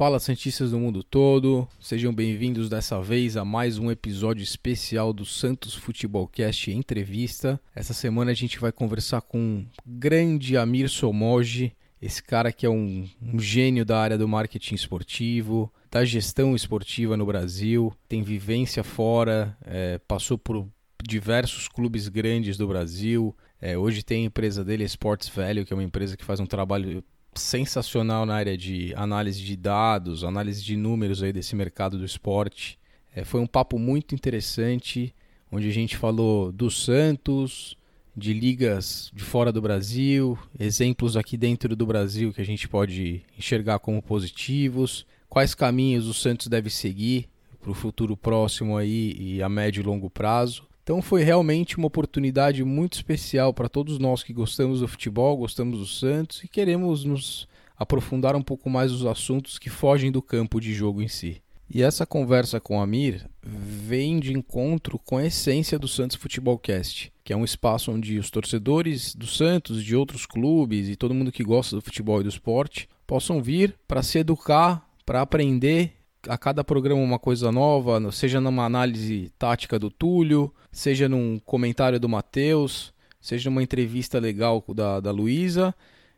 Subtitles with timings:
[0.00, 5.26] Fala Santistas do mundo todo, sejam bem-vindos dessa vez a mais um episódio especial do
[5.26, 7.60] Santos Futebolcast Entrevista.
[7.74, 12.70] Essa semana a gente vai conversar com o grande Amir Somoji, esse cara que é
[12.70, 18.82] um, um gênio da área do marketing esportivo, da gestão esportiva no Brasil, tem vivência
[18.82, 20.66] fora, é, passou por
[21.06, 23.36] diversos clubes grandes do Brasil.
[23.60, 26.46] É, hoje tem a empresa dele, Sports Value, que é uma empresa que faz um
[26.46, 27.04] trabalho
[27.34, 32.78] sensacional na área de análise de dados, análise de números aí desse mercado do esporte.
[33.14, 35.14] É, foi um papo muito interessante,
[35.50, 37.76] onde a gente falou do Santos,
[38.16, 43.22] de ligas de fora do Brasil, exemplos aqui dentro do Brasil que a gente pode
[43.38, 47.28] enxergar como positivos, quais caminhos o Santos deve seguir
[47.60, 50.69] para o futuro próximo aí e a médio e longo prazo.
[50.90, 55.78] Então foi realmente uma oportunidade muito especial para todos nós que gostamos do futebol, gostamos
[55.78, 57.46] do Santos e queremos nos
[57.78, 61.40] aprofundar um pouco mais os assuntos que fogem do campo de jogo em si.
[61.72, 67.12] E essa conversa com o Amir vem de encontro com a essência do Santos Futebolcast,
[67.22, 71.30] que é um espaço onde os torcedores do Santos, de outros clubes e todo mundo
[71.30, 76.36] que gosta do futebol e do esporte possam vir para se educar, para aprender a
[76.36, 82.08] cada programa uma coisa nova, seja numa análise tática do Túlio, seja num comentário do
[82.08, 85.74] Matheus, seja numa entrevista legal da, da Luísa,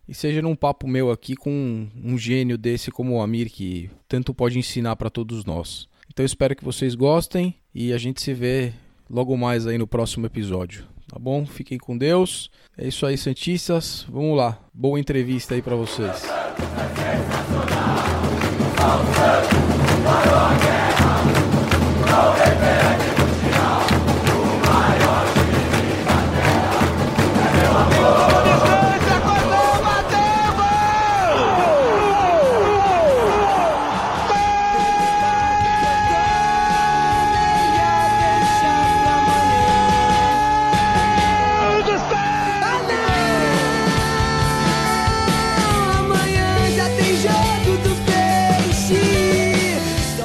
[0.09, 3.91] e seja num papo meu aqui com um, um gênio desse como o Amir, que
[4.09, 5.89] tanto pode ensinar para todos nós.
[6.13, 8.73] Então espero que vocês gostem e a gente se vê
[9.09, 10.87] logo mais aí no próximo episódio.
[11.09, 11.45] Tá bom?
[11.45, 12.51] Fiquem com Deus.
[12.77, 14.07] É isso aí, Santistas.
[14.09, 14.59] Vamos lá.
[14.73, 16.23] Boa entrevista aí para vocês.
[20.05, 20.75] Maroke,
[22.11, 22.82] Maroke,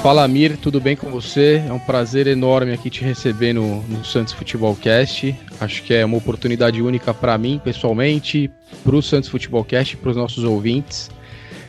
[0.07, 1.61] Fala Amir, tudo bem com você?
[1.67, 5.35] É um prazer enorme aqui te receber no, no Santos Futebolcast.
[5.59, 8.49] Acho que é uma oportunidade única para mim, pessoalmente,
[8.85, 11.11] para o Santos Futebolcast e para os nossos ouvintes.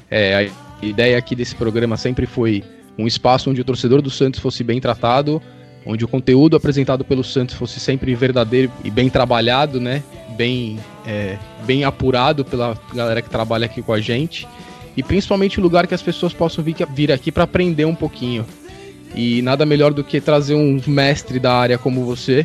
[0.09, 2.63] É, a ideia aqui desse programa sempre foi
[2.97, 5.43] um espaço onde o torcedor do Santos fosse bem tratado,
[5.85, 10.01] onde o conteúdo apresentado pelo Santos fosse sempre verdadeiro e bem trabalhado, né?
[10.37, 14.47] Bem, é, bem apurado pela galera que trabalha aqui com a gente
[14.99, 18.45] e principalmente um lugar que as pessoas possam vir, vir aqui para aprender um pouquinho.
[19.15, 22.45] E nada melhor do que trazer um mestre da área como você,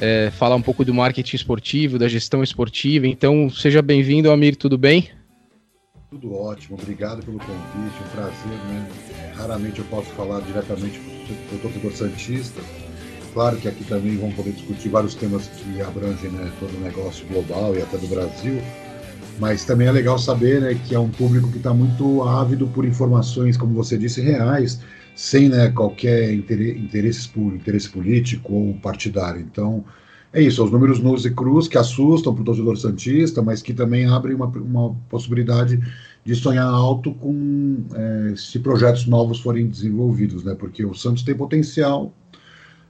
[0.00, 3.08] é, falar um pouco do marketing esportivo, da gestão esportiva.
[3.08, 5.08] Então, seja bem-vindo, Amir, tudo bem?
[6.10, 8.88] Tudo ótimo, obrigado pelo convite, um prazer, né?
[9.34, 12.62] Raramente eu posso falar diretamente com o torcedor Santista.
[13.32, 17.26] Claro que aqui também vamos poder discutir vários temas que abrangem né, todo o negócio
[17.26, 18.62] global e até do Brasil,
[19.38, 22.84] mas também é legal saber né, que é um público que está muito ávido por
[22.84, 24.80] informações, como você disse, reais,
[25.14, 29.40] sem né, qualquer interesse, interesse político ou partidário.
[29.40, 29.84] Então,
[30.32, 33.72] é isso, os números nus e cruz que assustam para o torcedor Santista, mas que
[33.72, 35.80] também abrem uma, uma possibilidade
[36.24, 40.54] de sonhar alto com é, se projetos novos forem desenvolvidos, né?
[40.54, 42.12] Porque o Santos tem potencial,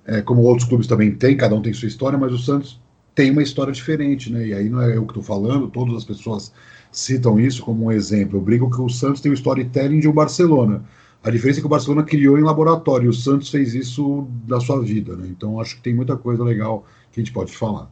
[0.06, 2.80] é, como outros clubes também têm, cada um tem sua história, mas o Santos
[3.14, 4.46] tem uma história diferente, né?
[4.46, 6.52] E aí não é eu que estou falando, todas as pessoas
[6.90, 8.38] citam isso como um exemplo.
[8.38, 10.84] Eu brigo que o Santos tem o storytelling de um Barcelona.
[11.22, 14.82] A diferença é que o Barcelona criou em laboratório, o Santos fez isso da sua
[14.82, 15.26] vida, né?
[15.30, 17.90] Então acho que tem muita coisa legal que a gente pode falar.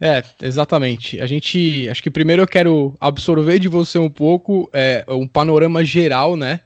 [0.00, 1.20] É, exatamente.
[1.20, 5.84] A gente, acho que primeiro eu quero absorver de você um pouco é, um panorama
[5.84, 6.60] geral, né,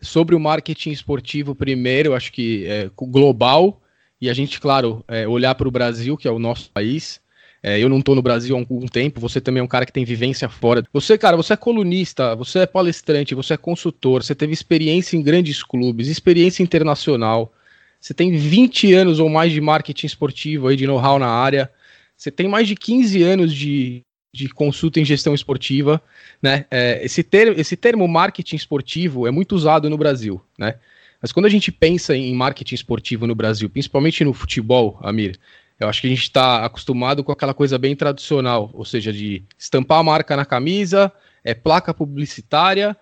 [0.00, 3.82] sobre o marketing esportivo primeiro, acho que é, global,
[4.20, 7.20] e a gente, claro, é, olhar para o Brasil, que é o nosso país,
[7.62, 9.92] é, eu não estou no Brasil há algum tempo, você também é um cara que
[9.92, 10.84] tem vivência fora.
[10.92, 15.22] Você, cara, você é colunista, você é palestrante, você é consultor, você teve experiência em
[15.22, 17.52] grandes clubes, experiência internacional.
[18.00, 21.70] Você tem 20 anos ou mais de marketing esportivo aí, de know-how na área.
[22.16, 26.00] Você tem mais de 15 anos de, de consulta em gestão esportiva,
[26.40, 26.64] né?
[26.70, 30.76] É, esse, esse termo marketing esportivo é muito usado no Brasil, né?
[31.20, 35.36] Mas quando a gente pensa em marketing esportivo no Brasil, principalmente no futebol, Amir,
[35.78, 39.44] eu acho que a gente está acostumado com aquela coisa bem tradicional, ou seja, de
[39.56, 41.12] estampar a marca na camisa,
[41.44, 42.96] é placa publicitária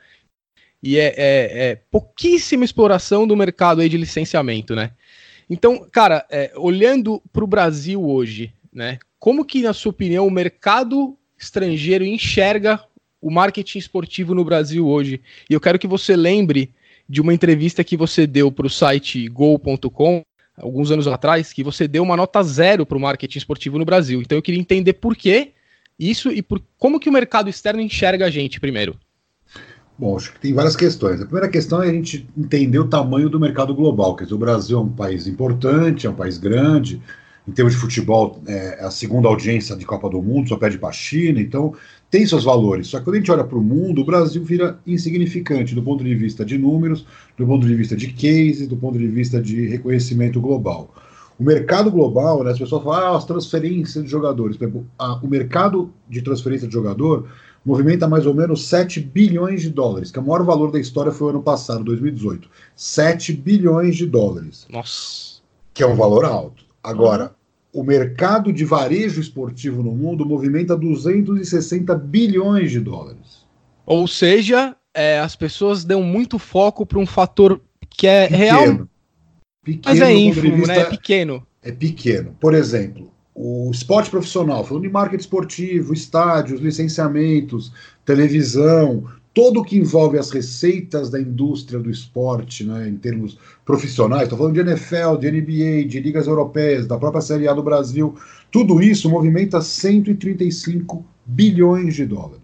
[0.83, 4.93] e é, é, é pouquíssima exploração do mercado aí de licenciamento, né?
[5.49, 8.99] Então, cara, é, olhando para o Brasil hoje, né?
[9.19, 12.83] Como que, na sua opinião, o mercado estrangeiro enxerga
[13.21, 15.21] o marketing esportivo no Brasil hoje?
[15.49, 16.75] E eu quero que você lembre
[17.09, 20.23] de uma entrevista que você deu para o site go.com
[20.57, 24.21] alguns anos atrás, que você deu uma nota zero para o marketing esportivo no Brasil.
[24.21, 25.53] Então eu queria entender por que
[25.99, 28.97] isso e por como que o mercado externo enxerga a gente primeiro.
[29.99, 31.21] Bom, acho que tem várias questões.
[31.21, 34.15] A primeira questão é a gente entender o tamanho do mercado global.
[34.15, 37.01] Quer dizer, o Brasil é um país importante, é um país grande.
[37.49, 40.91] Em termos de futebol, é a segunda audiência de Copa do Mundo, só pede para
[40.91, 41.41] a China.
[41.41, 41.75] Então,
[42.11, 42.89] tem seus valores.
[42.89, 46.05] Só que quando a gente olha para o mundo, o Brasil vira insignificante do ponto
[46.05, 47.07] de vista de números,
[47.37, 50.95] do ponto de vista de case, do ponto de vista de reconhecimento global.
[51.39, 54.57] O mercado global, né, as pessoas falam, ah, as transferências de jogadores.
[55.23, 57.29] o mercado de transferência de jogador
[57.65, 61.13] movimenta mais ou menos 7 bilhões de dólares, que é o maior valor da história
[61.13, 62.49] foi o ano passado, 2018.
[62.75, 64.67] 7 bilhões de dólares.
[64.71, 65.41] Nossa.
[65.75, 66.65] Que é um valor alto.
[66.83, 67.35] Agora.
[67.77, 73.45] O mercado de varejo esportivo no mundo movimenta 260 bilhões de dólares.
[73.85, 78.39] Ou seja, é, as pessoas dão muito foco para um fator que é pequeno.
[78.39, 78.89] real.
[79.63, 80.79] Pequeno, mas é ínfimo, né?
[80.79, 81.47] É pequeno.
[81.63, 82.35] É pequeno.
[82.41, 87.71] Por exemplo, o esporte profissional, falando de marketing esportivo, estádios, licenciamentos,
[88.07, 89.05] televisão,
[89.37, 93.37] todo o que envolve as receitas da indústria do esporte, né, em termos
[93.67, 97.63] profissionais, estou falando de NFL, de NBA, de ligas europeias, da própria Série A do
[97.63, 98.17] Brasil,
[98.51, 102.41] tudo isso movimenta 135 bilhões de dólares.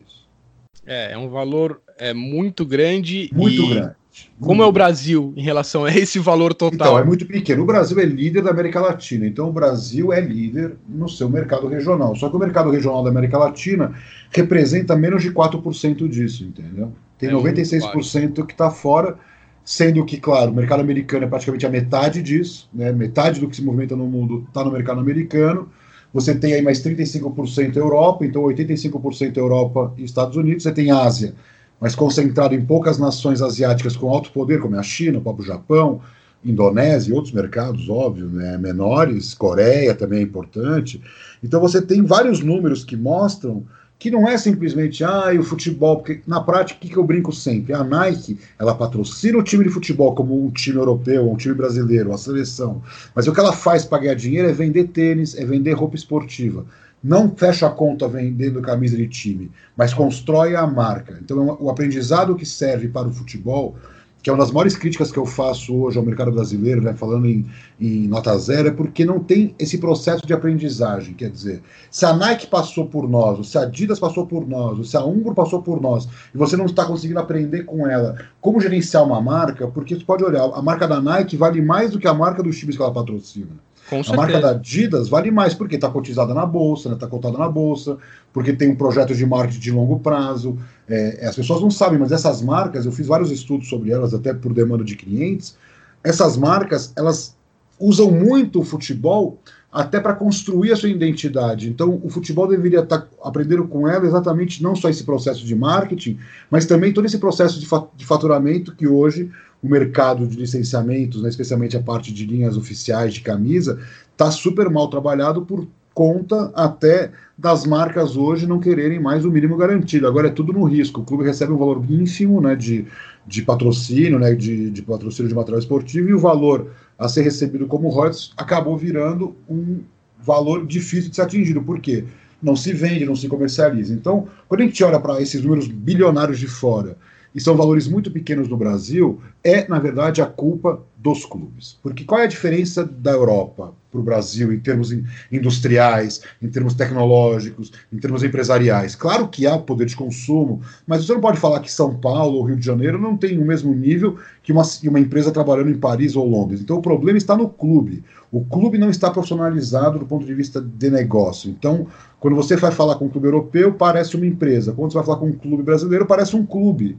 [0.84, 3.30] É, é um valor é, muito grande.
[3.32, 3.68] Muito e...
[3.70, 4.01] grande.
[4.40, 6.74] Como é o Brasil em relação a esse valor total?
[6.74, 7.62] Então, é muito pequeno.
[7.62, 11.66] O Brasil é líder da América Latina, então o Brasil é líder no seu mercado
[11.68, 12.14] regional.
[12.16, 13.92] Só que o mercado regional da América Latina
[14.30, 16.92] representa menos de 4% disso, entendeu?
[17.18, 19.16] Tem é 96% que está fora,
[19.64, 22.92] sendo que, claro, o mercado americano é praticamente a metade disso, né?
[22.92, 25.68] metade do que se movimenta no mundo está no mercado americano.
[26.12, 30.64] Você tem aí mais 35% Europa, então 85% Europa e Estados Unidos.
[30.64, 31.34] Você tem Ásia,
[31.82, 36.00] mas concentrado em poucas nações asiáticas com alto poder, como a China, o próprio Japão,
[36.44, 41.02] Indonésia e outros mercados, óbvio, né, menores, Coreia também é importante.
[41.42, 43.64] Então você tem vários números que mostram
[43.98, 47.32] que não é simplesmente ah, o futebol, porque na prática, o que, que eu brinco
[47.32, 47.72] sempre?
[47.72, 52.12] A Nike, ela patrocina o time de futebol como um time europeu, um time brasileiro,
[52.12, 52.80] a seleção.
[53.12, 56.64] Mas o que ela faz para ganhar dinheiro é vender tênis, é vender roupa esportiva
[57.02, 61.18] não fecha a conta vendendo camisa de time, mas constrói a marca.
[61.20, 63.74] Então, o aprendizado que serve para o futebol,
[64.22, 67.26] que é uma das maiores críticas que eu faço hoje ao mercado brasileiro, né, falando
[67.26, 67.44] em,
[67.80, 71.12] em nota zero, é porque não tem esse processo de aprendizagem.
[71.14, 71.60] Quer dizer,
[71.90, 74.96] se a Nike passou por nós, ou se a Adidas passou por nós, ou se
[74.96, 79.04] a Umbro passou por nós, e você não está conseguindo aprender com ela como gerenciar
[79.04, 82.14] uma marca, porque você pode olhar, a marca da Nike vale mais do que a
[82.14, 83.50] marca dos times que ela patrocina.
[83.92, 87.06] Com a marca da Adidas vale mais porque está cotizada na bolsa, está né, tá
[87.06, 87.98] cotada na bolsa,
[88.32, 90.56] porque tem um projeto de marketing de longo prazo.
[90.88, 94.32] É, as pessoas não sabem, mas essas marcas, eu fiz vários estudos sobre elas, até
[94.32, 95.56] por demanda de clientes.
[96.02, 97.36] Essas marcas, elas
[97.78, 99.38] usam muito o futebol
[99.72, 101.68] até para construir a sua identidade.
[101.68, 105.54] Então, o futebol deveria estar tá aprendendo com ela exatamente não só esse processo de
[105.54, 106.18] marketing,
[106.50, 109.30] mas também todo esse processo de, fa de faturamento que hoje
[109.62, 113.78] o mercado de licenciamentos, né, especialmente a parte de linhas oficiais de camisa,
[114.10, 119.56] está super mal trabalhado por conta até das marcas hoje não quererem mais o mínimo
[119.56, 120.06] garantido.
[120.06, 121.00] Agora é tudo no risco.
[121.00, 122.86] O clube recebe um valor ínfimo né, de,
[123.26, 127.66] de patrocínio, né, de, de patrocínio de material esportivo, e o valor a ser recebido
[127.66, 129.80] como royalties acabou virando um
[130.18, 131.62] valor difícil de ser atingido.
[131.62, 132.04] Por quê?
[132.42, 133.92] Não se vende, não se comercializa.
[133.92, 136.96] Então, quando a gente olha para esses números bilionários de fora
[137.34, 141.78] e são valores muito pequenos no Brasil, é, na verdade, a culpa dos clubes.
[141.82, 144.92] Porque qual é a diferença da Europa para o Brasil em termos
[145.30, 148.94] industriais, em termos tecnológicos, em termos empresariais?
[148.94, 152.44] Claro que há poder de consumo, mas você não pode falar que São Paulo ou
[152.44, 156.14] Rio de Janeiro não tem o mesmo nível que uma, uma empresa trabalhando em Paris
[156.14, 156.60] ou Londres.
[156.60, 158.04] Então o problema está no clube.
[158.30, 161.50] O clube não está profissionalizado do ponto de vista de negócio.
[161.50, 161.86] Então,
[162.18, 164.72] quando você vai falar com um clube europeu, parece uma empresa.
[164.72, 166.96] Quando você vai falar com um clube brasileiro, parece um clube.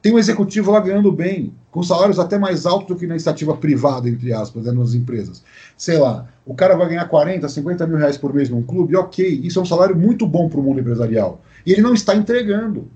[0.00, 3.56] Tem um executivo lá ganhando bem, com salários até mais altos do que na iniciativa
[3.56, 5.42] privada, entre aspas, né, nas empresas.
[5.76, 9.40] Sei lá, o cara vai ganhar 40, 50 mil reais por mês num clube, ok,
[9.42, 11.40] isso é um salário muito bom para o mundo empresarial.
[11.66, 12.88] E ele não está entregando.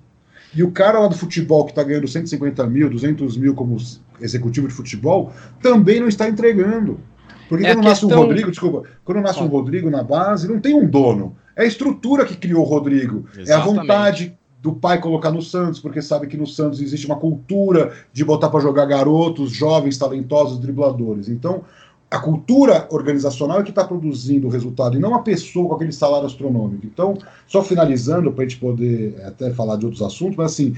[0.55, 3.77] E o cara lá do futebol que está ganhando 150 mil, 200 mil como
[4.21, 7.01] executivo de futebol, também não está entregando.
[7.49, 8.19] Porque é quando nasce questão...
[8.19, 11.37] um Rodrigo, desculpa, quando nasce um Rodrigo na base, não tem um dono.
[11.57, 13.27] É a estrutura que criou o Rodrigo.
[13.37, 13.51] Exatamente.
[13.51, 17.17] É a vontade do pai colocar no Santos, porque sabe que no Santos existe uma
[17.17, 21.29] cultura de botar para jogar garotos, jovens, talentosos, dribladores.
[21.29, 21.63] Então,
[22.11, 25.93] a cultura organizacional é que está produzindo o resultado, e não a pessoa com aquele
[25.93, 26.85] salário astronômico.
[26.85, 30.75] Então, só finalizando, para a gente poder até falar de outros assuntos, mas assim,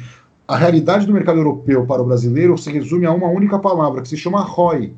[0.46, 4.08] a realidade do mercado europeu para o brasileiro se resume a uma única palavra, que
[4.08, 4.92] se chama ROI.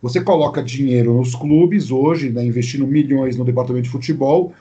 [0.00, 4.52] Você coloca dinheiro nos clubes hoje, né, investindo milhões no departamento de futebol,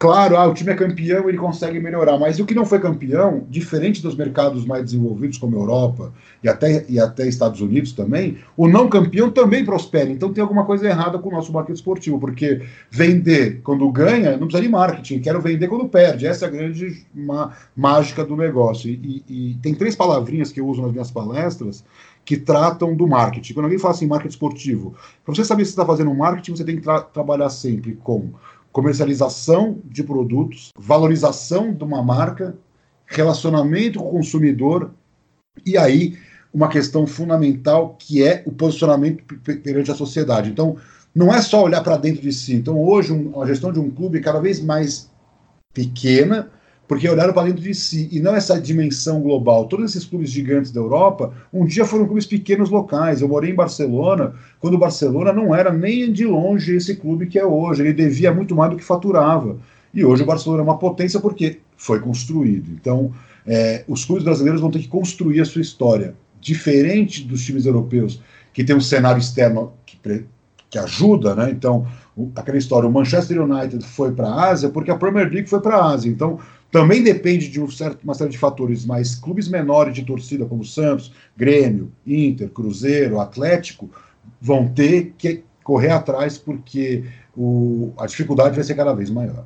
[0.00, 3.44] Claro, ah, o time é campeão, ele consegue melhorar, mas o que não foi campeão,
[3.50, 6.10] diferente dos mercados mais desenvolvidos como Europa
[6.42, 10.08] e até, e até Estados Unidos também, o não campeão também prospera.
[10.08, 14.46] Então tem alguma coisa errada com o nosso marketing esportivo, porque vender quando ganha não
[14.46, 16.26] precisa de marketing, quero vender quando perde.
[16.26, 18.88] Essa é a grande má, mágica do negócio.
[18.88, 21.84] E, e, e tem três palavrinhas que eu uso nas minhas palestras
[22.24, 23.52] que tratam do marketing.
[23.52, 26.76] Quando alguém fala assim, marketing esportivo, para você saber se está fazendo marketing, você tem
[26.76, 28.30] que tra trabalhar sempre com
[28.72, 32.56] comercialização de produtos, valorização de uma marca,
[33.06, 34.92] relacionamento com o consumidor
[35.66, 36.16] e aí
[36.52, 39.22] uma questão fundamental que é o posicionamento
[39.62, 40.50] perante a sociedade.
[40.50, 40.76] Então,
[41.14, 42.54] não é só olhar para dentro de si.
[42.54, 45.10] Então, hoje, um, a gestão de um clube é cada vez mais
[45.72, 46.50] pequena,
[46.90, 49.68] porque olharam para dentro de si e não essa dimensão global.
[49.68, 53.20] Todos esses clubes gigantes da Europa, um dia foram clubes pequenos locais.
[53.20, 57.38] Eu morei em Barcelona, quando o Barcelona não era nem de longe esse clube que
[57.38, 57.80] é hoje.
[57.80, 59.56] Ele devia muito mais do que faturava.
[59.94, 62.72] E hoje o Barcelona é uma potência porque foi construído.
[62.72, 63.12] Então,
[63.46, 66.16] é, os clubes brasileiros vão ter que construir a sua história.
[66.40, 68.20] Diferente dos times europeus,
[68.52, 70.24] que tem um cenário externo que,
[70.68, 71.52] que ajuda, né?
[71.52, 71.86] Então,
[72.34, 75.76] aquela história, o Manchester United foi para a Ásia porque a Premier League foi para
[75.76, 76.10] a Ásia.
[76.10, 76.40] Então,
[76.70, 77.66] também depende de um
[78.04, 83.90] uma série de fatores, mas clubes menores de torcida, como Santos, Grêmio, Inter, Cruzeiro, Atlético,
[84.40, 87.04] vão ter que correr atrás porque
[87.36, 89.44] o, a dificuldade vai ser cada vez maior.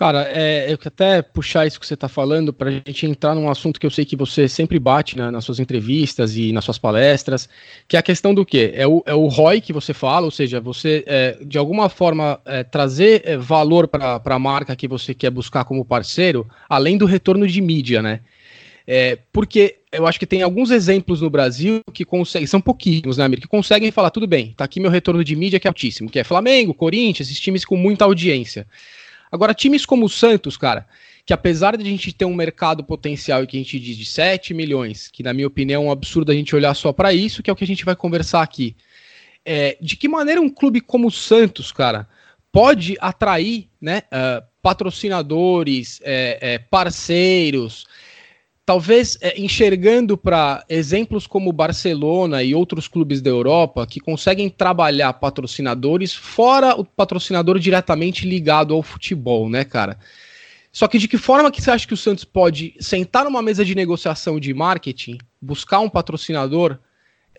[0.00, 3.50] Cara, é, eu até puxar isso que você está falando para a gente entrar num
[3.50, 6.78] assunto que eu sei que você sempre bate né, nas suas entrevistas e nas suas
[6.78, 7.46] palestras,
[7.86, 8.72] que é a questão do quê?
[8.74, 12.40] É o, é o ROI que você fala, ou seja, você é, de alguma forma
[12.46, 17.04] é, trazer é, valor para a marca que você quer buscar como parceiro, além do
[17.04, 18.20] retorno de mídia, né?
[18.86, 23.26] É, porque eu acho que tem alguns exemplos no Brasil que conseguem, são pouquinhos, né,
[23.26, 26.08] Amir, que conseguem falar, tudo bem, tá aqui meu retorno de mídia que é altíssimo,
[26.08, 28.66] que é Flamengo, Corinthians, esses times com muita audiência.
[29.30, 30.86] Agora, times como o Santos, cara,
[31.24, 34.04] que apesar de a gente ter um mercado potencial e que a gente diz de
[34.04, 37.42] 7 milhões, que na minha opinião é um absurdo a gente olhar só para isso,
[37.42, 38.76] que é o que a gente vai conversar aqui.
[39.44, 42.08] É, de que maneira um clube como o Santos, cara,
[42.52, 47.86] pode atrair né, uh, patrocinadores, é, é, parceiros,
[48.70, 55.12] talvez é, enxergando para exemplos como Barcelona e outros clubes da Europa que conseguem trabalhar
[55.14, 59.98] patrocinadores fora o patrocinador diretamente ligado ao futebol, né, cara?
[60.70, 63.64] Só que de que forma que você acha que o Santos pode sentar numa mesa
[63.64, 66.78] de negociação de marketing, buscar um patrocinador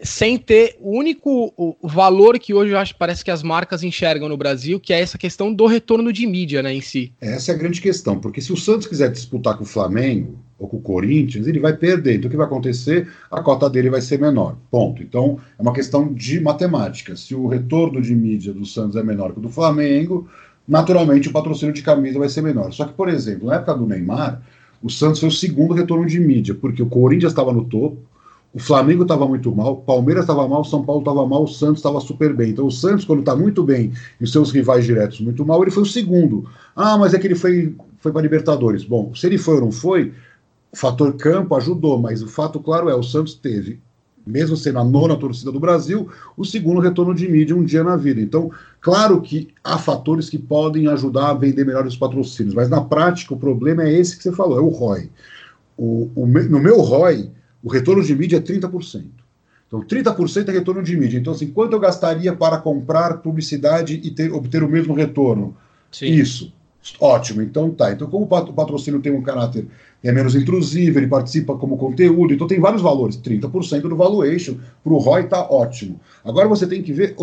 [0.04, 4.36] sem ter o único valor que hoje eu acho parece que as marcas enxergam no
[4.36, 7.14] Brasil, que é essa questão do retorno de mídia, né, em si.
[7.22, 10.68] Essa é a grande questão, porque se o Santos quiser disputar com o Flamengo ou
[10.68, 12.18] com o Corinthians, ele vai perder.
[12.18, 13.10] Então o que vai acontecer?
[13.32, 14.56] A cota dele vai ser menor.
[14.70, 15.02] Ponto.
[15.02, 17.16] Então é uma questão de matemática.
[17.16, 20.30] Se o retorno de mídia do Santos é menor que o do Flamengo,
[20.68, 22.72] naturalmente o patrocínio de camisa vai ser menor.
[22.72, 24.40] Só que, por exemplo, na época do Neymar,
[24.84, 27.98] o Santos foi o segundo retorno de mídia, porque o Corinthians estava no topo,
[28.54, 31.48] o Flamengo estava muito mal, o Palmeiras estava mal, o São Paulo estava mal, o
[31.48, 32.52] Santos estava super bem.
[32.52, 35.72] Então o Santos, quando está muito bem e os seus rivais diretos muito mal, ele
[35.72, 36.48] foi o segundo.
[36.76, 38.84] Ah, mas é que ele foi, foi para Libertadores.
[38.84, 40.12] Bom, se ele foi ou não foi,
[40.72, 43.80] o fator campo ajudou, mas o fato claro é, o Santos teve,
[44.26, 47.98] mesmo sendo a nona torcida do Brasil, o segundo retorno de mídia um dia na
[47.98, 48.22] vida.
[48.22, 52.82] Então, claro que há fatores que podem ajudar a vender melhor os patrocínios, mas na
[52.82, 55.10] prática o problema é esse que você falou, é o ROI.
[55.78, 57.32] O, o, no meu ROI,
[57.64, 59.04] o retorno de mídia é 30%.
[59.68, 61.18] Então, 30% é retorno de mídia.
[61.18, 65.56] Então, assim, quanto eu gastaria para comprar publicidade e ter, obter o mesmo retorno?
[65.90, 66.08] Sim.
[66.08, 66.54] Isso.
[67.00, 67.92] Ótimo, então tá.
[67.92, 69.68] Então, como o patrocínio tem um caráter
[70.04, 73.18] é menos intrusivo, ele participa como conteúdo, então tem vários valores.
[73.18, 76.00] 30% do valuation para o ROI está ótimo.
[76.26, 77.16] Agora você tem que ver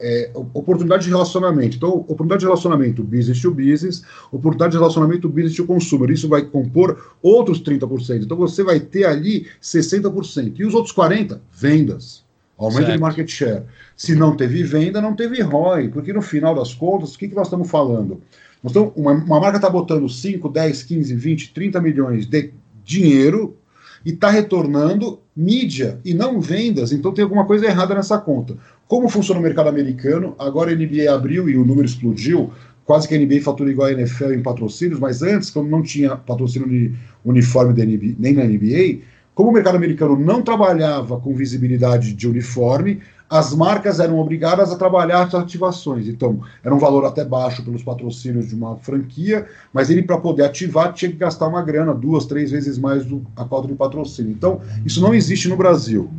[0.00, 1.76] é, oportunidade de relacionamento.
[1.76, 6.10] Então, oportunidade de relacionamento business to business, oportunidade de relacionamento business to consumer.
[6.10, 8.22] Isso vai compor outros 30%.
[8.22, 10.58] Então você vai ter ali 60%.
[10.58, 11.38] E os outros 40%?
[11.52, 12.22] Vendas.
[12.56, 12.92] Aumento certo.
[12.92, 13.62] de market share.
[13.96, 17.34] Se não teve venda, não teve ROI, porque no final das contas, o que, que
[17.34, 18.22] nós estamos falando?
[18.64, 22.52] Então, uma, uma marca está botando 5, 10, 15, 20, 30 milhões de
[22.84, 23.56] dinheiro
[24.04, 28.56] e está retornando mídia e não vendas, então tem alguma coisa errada nessa conta.
[28.86, 30.34] Como funciona o mercado americano?
[30.38, 32.50] Agora a NBA abriu e o número explodiu,
[32.84, 36.16] quase que a NBA fatura igual a NFL em patrocínios, mas antes, quando não tinha
[36.16, 36.92] patrocínio de
[37.24, 39.02] uniforme da NBA, nem na NBA,
[39.34, 43.00] como o mercado americano não trabalhava com visibilidade de uniforme,
[43.32, 46.06] as marcas eram obrigadas a trabalhar as ativações.
[46.06, 50.44] Então, era um valor até baixo pelos patrocínios de uma franquia, mas ele, para poder
[50.44, 54.32] ativar, tinha que gastar uma grana, duas, três vezes mais do, a cota de patrocínio.
[54.32, 56.10] Então, isso não existe no Brasil.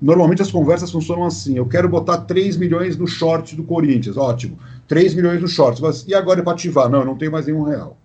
[0.00, 4.56] Normalmente as conversas funcionam assim: eu quero botar 3 milhões no short do Corinthians, ótimo.
[4.88, 5.82] 3 milhões no short.
[5.82, 6.88] Mas, e agora é para ativar?
[6.88, 7.98] Não, eu não tenho mais nenhum real.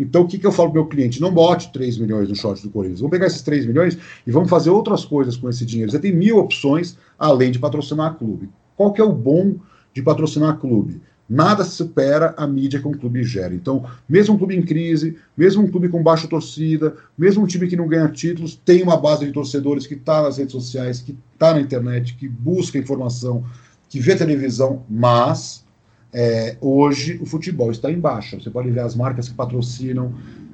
[0.00, 1.20] Então, o que, que eu falo para o meu cliente?
[1.20, 3.00] Não bote 3 milhões no short do Corinthians.
[3.00, 5.90] Vamos pegar esses 3 milhões e vamos fazer outras coisas com esse dinheiro.
[5.90, 8.48] Você tem mil opções além de patrocinar clube.
[8.74, 9.56] Qual que é o bom
[9.92, 11.02] de patrocinar clube?
[11.28, 13.54] Nada supera a mídia que um clube gera.
[13.54, 17.68] Então, mesmo um clube em crise, mesmo um clube com baixa torcida, mesmo um time
[17.68, 21.14] que não ganha títulos, tem uma base de torcedores que está nas redes sociais, que
[21.34, 23.44] está na internet, que busca informação,
[23.90, 25.62] que vê televisão, mas
[26.12, 28.38] é, hoje o futebol está em baixa.
[28.38, 30.12] Você pode ver as marcas que patrocinam,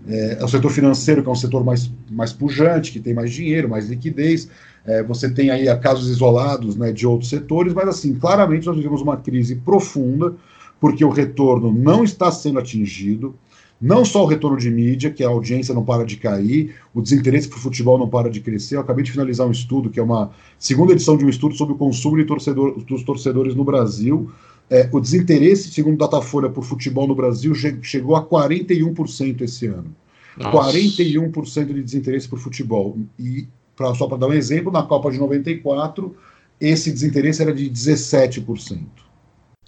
[0.08, 3.68] é, o setor financeiro, que é um setor mais, mais pujante, que tem mais dinheiro,
[3.68, 4.48] mais liquidez.
[4.84, 9.02] É, você tem aí casos isolados né, de outros setores, mas assim, claramente nós vivemos
[9.02, 10.34] uma crise profunda,
[10.80, 13.34] porque o retorno não está sendo atingido.
[13.80, 17.46] Não só o retorno de mídia, que a audiência não para de cair, o desinteresse
[17.46, 18.76] por futebol não para de crescer.
[18.76, 21.74] Eu acabei de finalizar um estudo, que é uma segunda edição de um estudo sobre
[21.74, 24.30] o consumo de torcedor, dos torcedores no Brasil.
[24.68, 29.94] É, o desinteresse, segundo Datafolha, por futebol no Brasil chegou a 41% esse ano.
[30.36, 30.78] Nossa.
[30.78, 32.98] 41% de desinteresse por futebol.
[33.18, 33.46] E,
[33.76, 36.14] pra, só para dar um exemplo, na Copa de 94,
[36.60, 38.80] esse desinteresse era de 17%.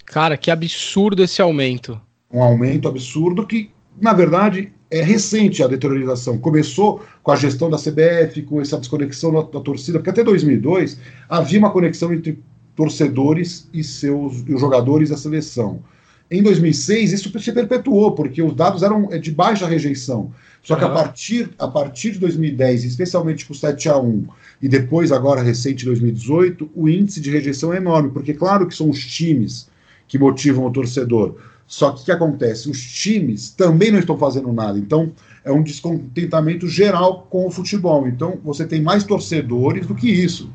[0.04, 2.00] Cara, que absurdo esse aumento.
[2.30, 6.38] Um aumento absurdo que, na verdade, é recente a deteriorização.
[6.38, 10.98] Começou com a gestão da CBF, com essa desconexão da, da torcida, porque até 2002
[11.28, 12.38] havia uma conexão entre
[12.78, 15.80] torcedores e seus e os jogadores da seleção.
[16.30, 20.30] Em 2006, isso se perpetuou, porque os dados eram é, de baixa rejeição.
[20.62, 24.24] Só que a partir, a partir de 2010, especialmente com o 7 a 1
[24.62, 28.88] e depois, agora recente, 2018, o índice de rejeição é enorme, porque claro que são
[28.88, 29.68] os times
[30.06, 31.34] que motivam o torcedor.
[31.66, 32.70] Só que o que acontece?
[32.70, 34.78] Os times também não estão fazendo nada.
[34.78, 35.10] Então,
[35.44, 38.06] é um descontentamento geral com o futebol.
[38.06, 40.48] Então, você tem mais torcedores do que isso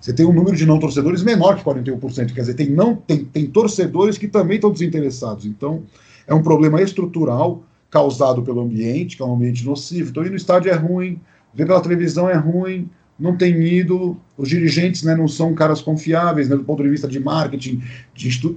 [0.00, 2.32] você tem um número de não torcedores menor que 41%.
[2.32, 5.44] Quer dizer, tem, não, tem, tem torcedores que também estão desinteressados.
[5.44, 5.82] Então,
[6.26, 10.10] é um problema estrutural causado pelo ambiente, que é um ambiente nocivo.
[10.10, 11.20] Então, ir no estádio é ruim,
[11.52, 16.48] ver pela televisão é ruim, não tem ídolo, os dirigentes né, não são caras confiáveis
[16.48, 17.82] né, do ponto de vista de marketing,
[18.14, 18.54] de institu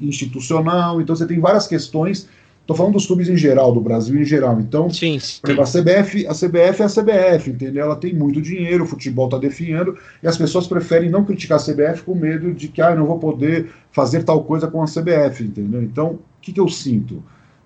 [0.00, 1.00] institucional.
[1.00, 2.28] Então, você tem várias questões
[2.62, 4.60] Estou falando dos clubes em geral, do Brasil em geral.
[4.60, 5.40] Então, sim, sim.
[5.44, 7.84] exemplo, a CBF, a CBF é a CBF, entendeu?
[7.84, 11.62] Ela tem muito dinheiro, o futebol está definhando, e as pessoas preferem não criticar a
[11.62, 14.86] CBF com medo de que ah, eu não vou poder fazer tal coisa com a
[14.86, 15.82] CBF, entendeu?
[15.82, 17.22] Então, o que, que eu sinto?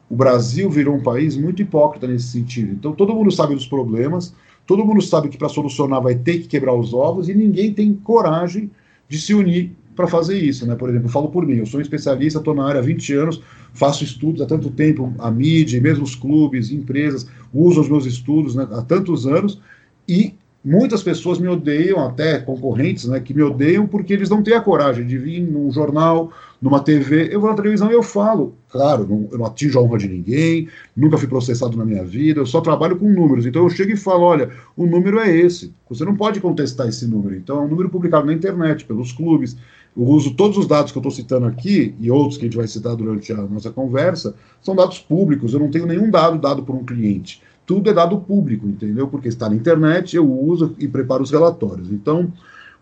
[0.08, 2.72] O Brasil virou um país muito hipócrita nesse sentido.
[2.72, 4.34] Então, todo mundo sabe dos problemas,
[4.66, 7.92] todo mundo sabe que para solucionar vai ter que quebrar os ovos, e ninguém tem
[7.92, 8.70] coragem
[9.08, 10.76] de se unir para fazer isso, né?
[10.76, 13.14] Por exemplo, eu falo por mim, eu sou um especialista, estou na área há 20
[13.14, 18.04] anos, faço estudos há tanto tempo, a mídia, mesmo os clubes, empresas, uso os meus
[18.04, 19.60] estudos né, há tantos anos,
[20.06, 24.54] e muitas pessoas me odeiam, até concorrentes, né, que me odeiam porque eles não têm
[24.54, 27.28] a coragem de vir num jornal, numa TV.
[27.32, 28.54] Eu vou na televisão e eu falo.
[28.68, 32.40] Claro, não, eu não atingo a honra de ninguém, nunca fui processado na minha vida,
[32.40, 33.46] eu só trabalho com números.
[33.46, 35.72] Então eu chego e falo: olha, o número é esse.
[35.88, 37.36] Você não pode contestar esse número.
[37.36, 39.56] Então é um número publicado na internet, pelos clubes.
[39.96, 42.56] Eu uso todos os dados que eu estou citando aqui, e outros que a gente
[42.56, 45.54] vai citar durante a nossa conversa, são dados públicos.
[45.54, 49.08] Eu não tenho nenhum dado dado por um cliente tudo é dado público, entendeu?
[49.08, 51.90] Porque está na internet, eu uso e preparo os relatórios.
[51.90, 52.32] Então,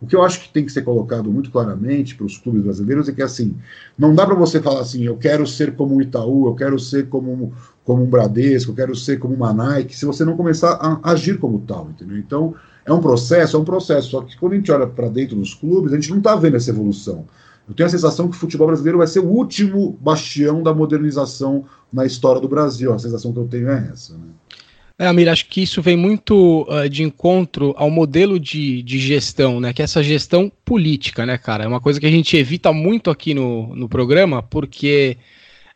[0.00, 3.08] o que eu acho que tem que ser colocado muito claramente para os clubes brasileiros
[3.08, 3.56] é que, assim,
[3.98, 7.08] não dá para você falar assim, eu quero ser como o Itaú, eu quero ser
[7.08, 11.12] como, como um Bradesco, eu quero ser como uma Nike, se você não começar a
[11.12, 12.18] agir como tal, entendeu?
[12.18, 12.54] Então,
[12.86, 14.10] é um processo, é um processo.
[14.10, 16.56] Só que quando a gente olha para dentro dos clubes, a gente não está vendo
[16.56, 17.26] essa evolução.
[17.68, 21.64] Eu tenho a sensação que o futebol brasileiro vai ser o último bastião da modernização
[21.92, 22.92] na história do Brasil.
[22.92, 24.26] A sensação que eu tenho é essa, né?
[24.96, 29.58] É, Amir, acho que isso vem muito uh, de encontro ao modelo de, de gestão,
[29.58, 29.72] né?
[29.72, 31.64] Que é essa gestão política, né, cara?
[31.64, 35.16] É uma coisa que a gente evita muito aqui no, no programa, porque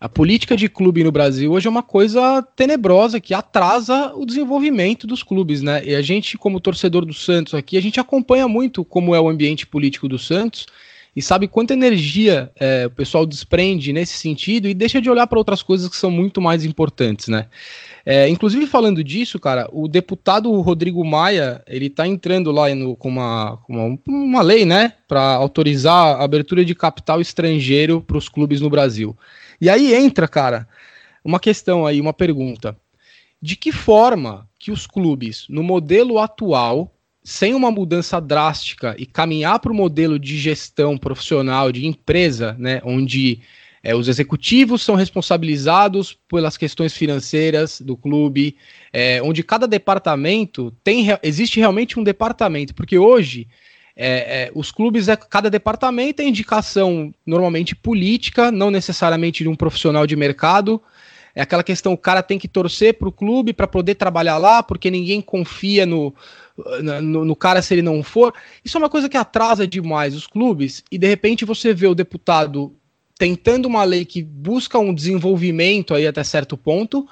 [0.01, 5.07] a política de clube no Brasil hoje é uma coisa tenebrosa que atrasa o desenvolvimento
[5.09, 5.85] dos clubes, né?
[5.85, 9.29] E a gente, como torcedor do Santos aqui, a gente acompanha muito como é o
[9.29, 10.67] ambiente político do Santos
[11.17, 15.39] e sabe quanta energia é, o pessoal desprende nesse sentido e deixa de olhar para
[15.39, 17.47] outras coisas que são muito mais importantes, né?
[18.11, 23.11] É, inclusive, falando disso, cara, o deputado Rodrigo Maia, ele tá entrando lá no, com,
[23.11, 28.63] uma, uma, uma lei, né, para autorizar a abertura de capital estrangeiro para os clubes
[28.63, 29.15] no Brasil.
[29.61, 30.67] E aí entra, cara,
[31.23, 32.75] uma questão aí, uma pergunta.
[33.43, 36.91] De que forma que os clubes, no modelo atual,
[37.23, 42.81] sem uma mudança drástica e caminhar para o modelo de gestão profissional de empresa, né,
[42.87, 43.43] onde
[43.83, 48.57] é, os executivos são responsabilizados pelas questões financeiras do clube,
[48.93, 53.47] é, onde cada departamento tem existe realmente um departamento, porque hoje
[54.01, 59.57] é, é, os clubes, é, cada departamento é indicação normalmente política, não necessariamente de um
[59.57, 60.81] profissional de mercado.
[61.35, 64.63] É aquela questão, o cara tem que torcer para o clube para poder trabalhar lá,
[64.63, 66.15] porque ninguém confia no,
[67.03, 68.33] no, no, cara se ele não for.
[68.65, 71.95] Isso é uma coisa que atrasa demais os clubes, e de repente você vê o
[71.95, 72.75] deputado
[73.19, 77.07] tentando uma lei que busca um desenvolvimento aí até certo ponto,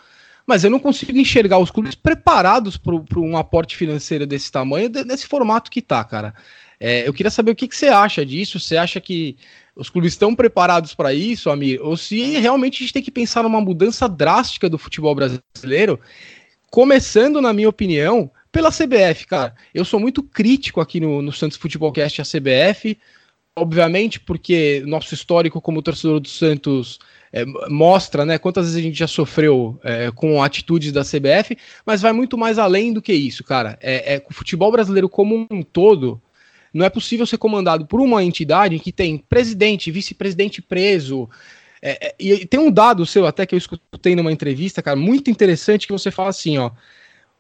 [0.47, 5.27] mas eu não consigo enxergar os clubes preparados para um aporte financeiro desse tamanho, desse
[5.27, 6.33] formato que tá, cara.
[6.79, 8.61] É, eu queria saber o que, que, você acha disso.
[8.61, 9.37] Você acha que
[9.75, 11.81] os clubes estão preparados para isso, Amir?
[11.83, 15.99] Ou se realmente a gente tem que pensar numa mudança drástica do futebol brasileiro,
[16.71, 19.55] começando, na minha opinião, pela CBF, cara.
[19.75, 22.97] Eu sou muito crítico aqui no, no Santos Futebolcast à CBF,
[23.57, 26.99] obviamente, porque nosso histórico como torcedor do Santos
[27.33, 32.03] é, mostra né, quantas vezes a gente já sofreu é, com atitudes da CBF, mas
[32.03, 33.79] vai muito mais além do que isso, cara.
[33.81, 36.21] É, é, o futebol brasileiro como um todo
[36.73, 41.29] não é possível ser comandado por uma entidade que tem presidente, vice-presidente preso.
[41.81, 45.31] É, é, e tem um dado seu até que eu escutei numa entrevista, cara, muito
[45.31, 46.71] interessante, que você fala assim, ó.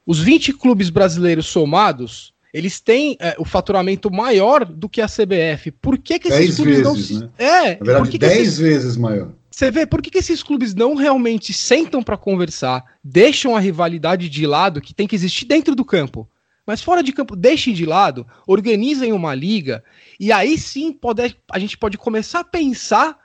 [0.07, 5.71] Os 20 clubes brasileiros somados, eles têm é, o faturamento maior do que a CBF.
[5.73, 7.21] Por que, que esses clubes vezes, não.
[7.21, 7.31] Né?
[7.37, 8.59] É, Na verdade, que 10 que esses...
[8.59, 9.33] vezes maior.
[9.51, 14.31] Você vê, por que, que esses clubes não realmente sentam para conversar, deixam a rivalidade
[14.31, 16.27] de lado que tem que existir dentro do campo?
[16.67, 19.85] Mas fora de campo, deixem de lado, organizem uma liga,
[20.19, 23.19] e aí sim pode, a gente pode começar a pensar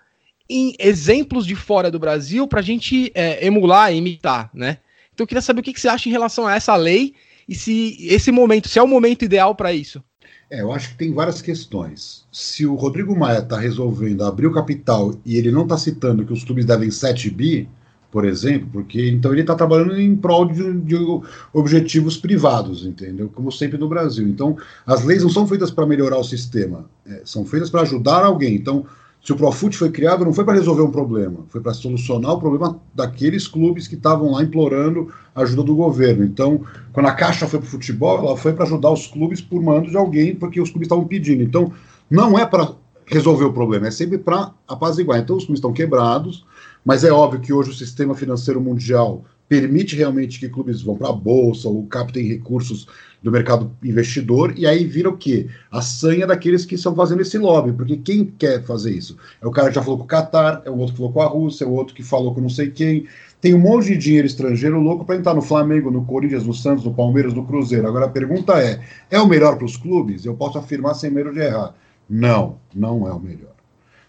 [0.50, 4.80] em exemplos de fora do Brasil para a gente é, emular, imitar, né?
[5.14, 7.14] Então eu queria saber o que, que você acha em relação a essa lei
[7.52, 10.02] e se esse momento, se é o momento ideal para isso.
[10.50, 12.26] É, eu acho que tem várias questões.
[12.32, 16.32] Se o Rodrigo Maia está resolvendo abrir o capital e ele não está citando que
[16.32, 17.68] os clubes devem 7 bi,
[18.10, 20.96] por exemplo, porque então ele está trabalhando em prol de, de,
[21.54, 23.28] objetivos privados, entendeu?
[23.28, 24.26] Como sempre no Brasil.
[24.26, 28.24] Então, as leis não são feitas para melhorar o sistema, é, são feitas para ajudar
[28.24, 28.56] alguém.
[28.56, 28.86] Então,
[29.24, 32.40] se o Profut foi criado, não foi para resolver um problema, foi para solucionar o
[32.40, 36.24] problema daqueles clubes que estavam lá implorando a ajuda do governo.
[36.24, 39.62] Então, quando a Caixa foi para o futebol, ela foi para ajudar os clubes por
[39.62, 41.44] mando de alguém, porque os clubes estavam pedindo.
[41.44, 41.72] Então,
[42.10, 42.74] não é para
[43.06, 45.20] resolver o problema, é sempre para apaziguar.
[45.20, 46.44] Então, os clubes estão quebrados,
[46.84, 51.10] mas é óbvio que hoje o sistema financeiro mundial permite realmente que clubes vão para
[51.10, 52.88] a bolsa ou captem recursos
[53.22, 55.48] do mercado investidor, e aí vira o quê?
[55.70, 59.16] A sanha daqueles que estão fazendo esse lobby, porque quem quer fazer isso?
[59.40, 61.22] É o cara que já falou com o Qatar, é o outro que falou com
[61.22, 63.06] a Rússia, é o outro que falou com não sei quem.
[63.40, 66.84] Tem um monte de dinheiro estrangeiro louco para entrar no Flamengo, no Corinthians, no Santos,
[66.84, 67.88] no Palmeiras, no Cruzeiro.
[67.88, 68.80] Agora a pergunta é:
[69.10, 70.26] é o melhor para os clubes?
[70.26, 71.76] Eu posso afirmar sem medo de errar.
[72.10, 73.54] Não, não é o melhor.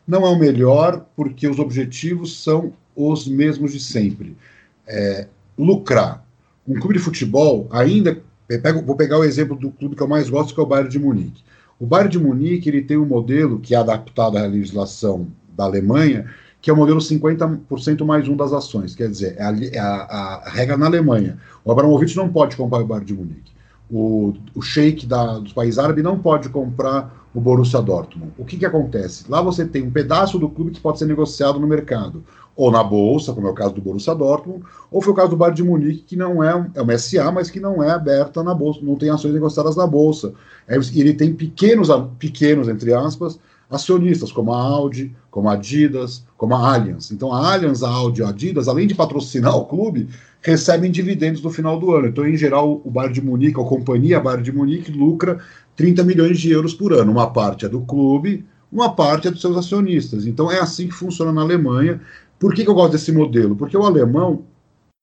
[0.06, 4.36] Não é o melhor porque os objetivos são os mesmos de sempre.
[4.86, 6.26] É, lucrar.
[6.66, 8.22] Um clube de futebol, ainda.
[8.58, 10.90] Pego, vou pegar o exemplo do clube que eu mais gosto, que é o Bayern
[10.90, 11.42] de Munique.
[11.78, 16.26] O Bayern de Munique ele tem um modelo que é adaptado à legislação da Alemanha,
[16.60, 18.94] que é o modelo 50% mais um das ações.
[18.94, 21.38] Quer dizer, é a, é a, a, regra na Alemanha.
[21.64, 23.52] O Abramovich não pode comprar o Bayern de Munique.
[23.90, 28.32] O, o sheik da, dos países árabes não pode comprar o Borussia Dortmund.
[28.38, 29.24] O que, que acontece?
[29.28, 32.22] Lá você tem um pedaço do clube que pode ser negociado no mercado
[32.54, 35.36] ou na bolsa, como é o caso do Borussia Dortmund, ou foi o caso do
[35.36, 38.54] Bayern de Munique, que não é, é uma SA, mas que não é aberta na
[38.54, 40.34] bolsa, não tem ações negociadas na bolsa.
[40.68, 43.38] É, ele tem pequenos, pequenos, entre aspas,
[43.70, 47.10] acionistas, como a Audi, como a Adidas, como a Allianz.
[47.10, 50.08] Então a Allianz, a Audi a Adidas, além de patrocinar o clube,
[50.42, 52.08] recebem dividendos no final do ano.
[52.08, 55.38] Então, em geral, o Bayern de Munique, a companhia Bayern de Munique, lucra
[55.76, 57.12] 30 milhões de euros por ano.
[57.12, 60.26] Uma parte é do clube, uma parte é dos seus acionistas.
[60.26, 62.00] Então é assim que funciona na Alemanha
[62.42, 63.54] por que, que eu gosto desse modelo?
[63.54, 64.46] Porque o alemão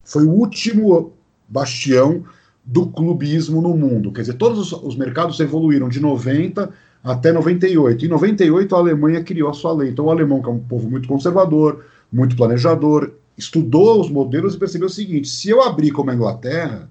[0.03, 1.13] foi o último
[1.47, 2.25] bastião
[2.65, 4.11] do clubismo no mundo.
[4.11, 6.69] Quer dizer, todos os, os, mercados evoluíram de 90
[7.01, 8.03] até 98.
[8.05, 9.89] Em 98, a Alemanha criou a sua lei.
[9.89, 14.59] Então, o alemão, que é um povo muito conservador, muito planejador, estudou os modelos e
[14.59, 16.89] percebeu o seguinte: se eu abrir como a Inglaterra,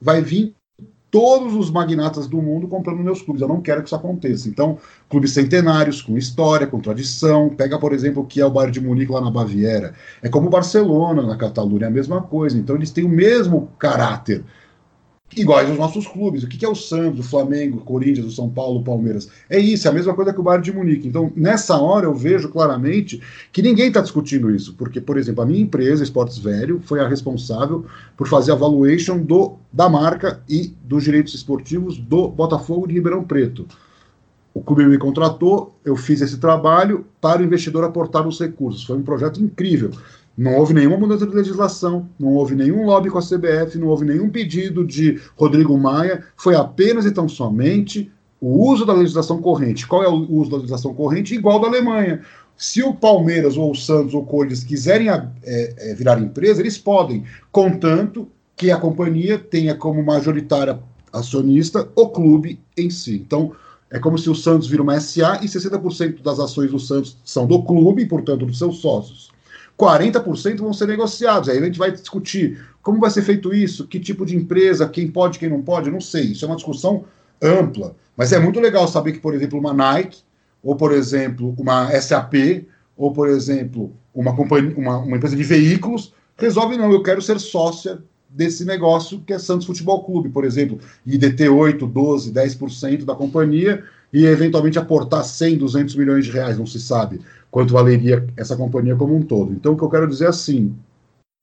[0.00, 0.54] vai vir
[1.10, 3.42] todos os magnatas do mundo comprando meus clubes.
[3.42, 4.48] Eu não quero que isso aconteça.
[4.48, 4.78] Então,
[5.10, 7.50] clubes centenários, com história, com tradição.
[7.50, 9.94] Pega, por exemplo, o que é o Bayern de Munique lá na Baviera.
[10.22, 12.56] É como Barcelona na Catalunha, é a mesma coisa.
[12.56, 14.42] Então, eles têm o mesmo caráter.
[15.36, 16.42] Iguais aos nossos clubes.
[16.42, 19.28] O que é o Santos, o Flamengo, o Corinthians, o São Paulo, o Palmeiras?
[19.48, 21.08] É isso, é a mesma coisa que o Bayern de Munique.
[21.08, 23.20] Então, nessa hora, eu vejo claramente
[23.52, 27.08] que ninguém está discutindo isso, porque, por exemplo, a minha empresa, Esportes Velho, foi a
[27.08, 32.94] responsável por fazer a valuation do, da marca e dos direitos esportivos do Botafogo de
[32.94, 33.66] Ribeirão Preto.
[34.54, 38.84] O clube me contratou, eu fiz esse trabalho para o investidor aportar os recursos.
[38.84, 39.90] Foi um projeto incrível.
[40.36, 44.04] Não houve nenhuma mudança de legislação, não houve nenhum lobby com a CBF, não houve
[44.04, 49.86] nenhum pedido de Rodrigo Maia, foi apenas e tão somente o uso da legislação corrente.
[49.86, 51.34] Qual é o uso da legislação corrente?
[51.34, 52.22] Igual da Alemanha.
[52.56, 57.24] Se o Palmeiras ou o Santos ou o quiserem é, é, virar empresa, eles podem,
[57.50, 60.78] contanto que a companhia tenha como majoritária
[61.12, 63.16] acionista o clube em si.
[63.16, 63.52] Então,
[63.90, 67.46] é como se o Santos vira uma SA e 60% das ações do Santos são
[67.46, 69.31] do clube, portanto, dos seus sócios.
[69.82, 71.48] 40% vão ser negociados.
[71.48, 75.08] Aí a gente vai discutir como vai ser feito isso, que tipo de empresa, quem
[75.08, 76.26] pode, quem não pode, não sei.
[76.26, 77.04] Isso é uma discussão
[77.40, 77.96] ampla.
[78.16, 80.22] Mas é muito legal saber que, por exemplo, uma Nike,
[80.62, 82.66] ou por exemplo, uma SAP,
[82.96, 87.40] ou por exemplo, uma, companhia, uma, uma empresa de veículos, resolve, não, eu quero ser
[87.40, 93.04] sócia desse negócio que é Santos Futebol Clube, por exemplo, e deter 8, 12, 10%
[93.04, 97.20] da companhia e eventualmente aportar 100, 200 milhões de reais, não se sabe
[97.52, 99.52] quanto valeria essa companhia como um todo.
[99.52, 100.74] Então, o que eu quero dizer é assim: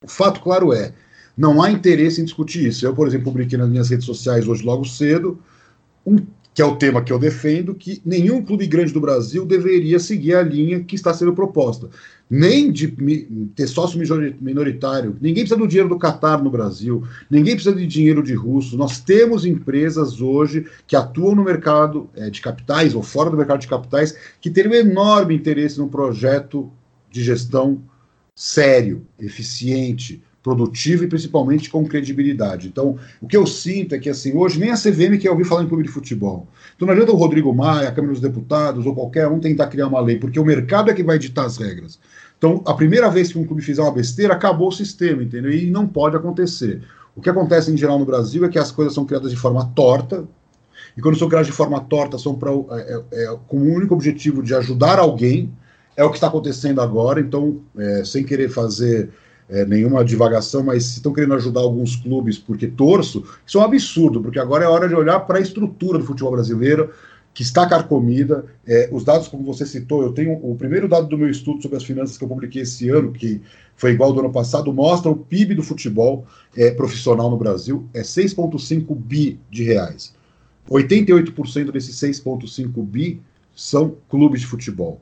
[0.03, 0.91] o fato claro é,
[1.37, 2.85] não há interesse em discutir isso.
[2.85, 5.39] Eu, por exemplo, publiquei nas minhas redes sociais hoje, logo cedo,
[6.05, 6.17] um,
[6.59, 10.35] que é o tema que eu defendo, que nenhum clube grande do Brasil deveria seguir
[10.35, 11.89] a linha que está sendo proposta
[12.29, 12.85] nem de
[13.55, 13.97] ter sócio
[14.41, 15.15] minoritário.
[15.21, 18.75] Ninguém precisa do dinheiro do Catar no Brasil, ninguém precisa de dinheiro de russo.
[18.75, 23.61] Nós temos empresas hoje que atuam no mercado é, de capitais ou fora do mercado
[23.61, 26.69] de capitais que têm um enorme interesse num projeto
[27.09, 27.81] de gestão
[28.35, 32.67] sério, eficiente, produtivo e principalmente com credibilidade.
[32.67, 35.63] Então, o que eu sinto é que assim, hoje nem a CVM quer ouvir falar
[35.63, 36.47] em clube de futebol.
[36.75, 39.87] Então não adianta o Rodrigo Maia, a Câmara dos Deputados ou qualquer um tentar criar
[39.87, 41.99] uma lei, porque o mercado é que vai ditar as regras.
[42.37, 45.51] Então, a primeira vez que um clube fizer uma besteira, acabou o sistema, entendeu?
[45.51, 46.81] E não pode acontecer.
[47.13, 49.65] O que acontece em geral no Brasil é que as coisas são criadas de forma
[49.75, 50.25] torta,
[50.95, 53.93] e quando são criadas de forma torta, são pra, é, é, é com o único
[53.93, 55.51] objetivo de ajudar alguém,
[55.97, 57.19] é o que está acontecendo agora.
[57.19, 59.09] Então, é, sem querer fazer
[59.49, 63.63] é, nenhuma divagação, mas se estão querendo ajudar alguns clubes porque torço, isso é um
[63.63, 66.91] absurdo, porque agora é hora de olhar para a estrutura do futebol brasileiro,
[67.33, 68.45] que está carcomida.
[68.67, 71.77] É, os dados, como você citou, eu tenho o primeiro dado do meu estudo sobre
[71.77, 73.41] as finanças que eu publiquei esse ano, que
[73.75, 77.87] foi igual ao do ano passado, mostra o PIB do futebol é, profissional no Brasil,
[77.93, 80.13] é 6,5 bi de reais.
[80.69, 83.21] 88% desses 6,5 bi
[83.55, 85.01] são clubes de futebol.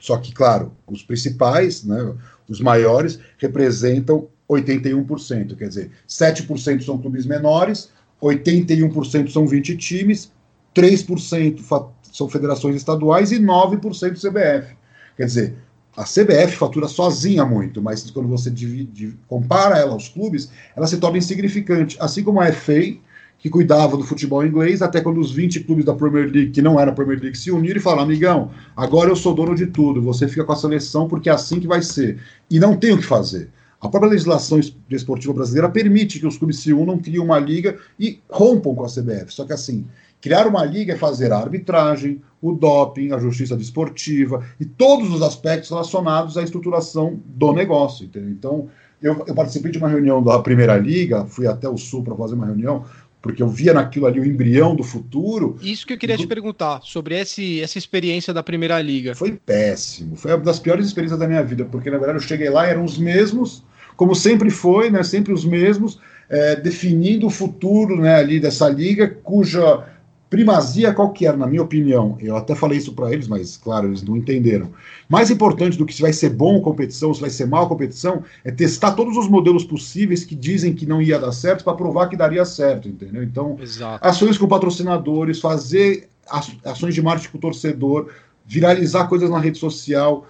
[0.00, 2.14] Só que, claro, os principais, né,
[2.48, 5.56] os maiores, representam 81%.
[5.56, 7.90] Quer dizer, 7% são clubes menores,
[8.22, 10.32] 81% são 20 times,
[10.74, 13.80] 3% são federações estaduais e 9%
[14.18, 14.76] CBF.
[15.16, 15.54] Quer dizer,
[15.96, 20.98] a CBF fatura sozinha muito, mas quando você divide, compara ela aos clubes, ela se
[20.98, 21.96] torna insignificante.
[21.98, 22.96] Assim como a FA,
[23.38, 26.78] que cuidava do futebol inglês, até quando os 20 clubes da Premier League, que não
[26.78, 30.02] era a Premier League, se uniram e falaram: amigão, agora eu sou dono de tudo,
[30.02, 32.18] você fica com a seleção porque é assim que vai ser.
[32.50, 33.50] E não tem o que fazer.
[33.80, 34.58] A própria legislação
[34.90, 38.88] esportiva brasileira permite que os clubes se unam, criem uma liga e rompam com a
[38.88, 39.32] CBF.
[39.32, 39.86] Só que assim,
[40.20, 45.22] criar uma liga é fazer a arbitragem, o doping, a justiça desportiva e todos os
[45.22, 48.04] aspectos relacionados à estruturação do negócio.
[48.04, 48.30] Entendeu?
[48.30, 48.68] Então,
[49.00, 52.34] eu, eu, participei de uma reunião da Primeira Liga, fui até o Sul para fazer
[52.34, 52.84] uma reunião,
[53.28, 55.58] porque eu via naquilo ali o embrião do futuro.
[55.60, 59.14] Isso que eu queria te perguntar, sobre esse, essa experiência da Primeira Liga.
[59.14, 62.48] Foi péssimo, foi uma das piores experiências da minha vida, porque na verdade eu cheguei
[62.48, 63.62] lá e eram os mesmos,
[63.96, 69.06] como sempre foi, né, sempre os mesmos, é, definindo o futuro né, ali dessa liga,
[69.06, 69.84] cuja
[70.30, 73.88] primazia qual que era, na minha opinião, eu até falei isso para eles, mas claro,
[73.88, 74.70] eles não entenderam.
[75.08, 77.68] Mais importante do que se vai ser bom a competição, se vai ser mal a
[77.68, 81.74] competição, é testar todos os modelos possíveis que dizem que não ia dar certo para
[81.74, 83.22] provar que daria certo, entendeu?
[83.22, 84.06] Então, Exato.
[84.06, 86.08] ações com patrocinadores, fazer
[86.64, 88.10] ações de marketing com o torcedor,
[88.44, 90.26] viralizar coisas na rede social.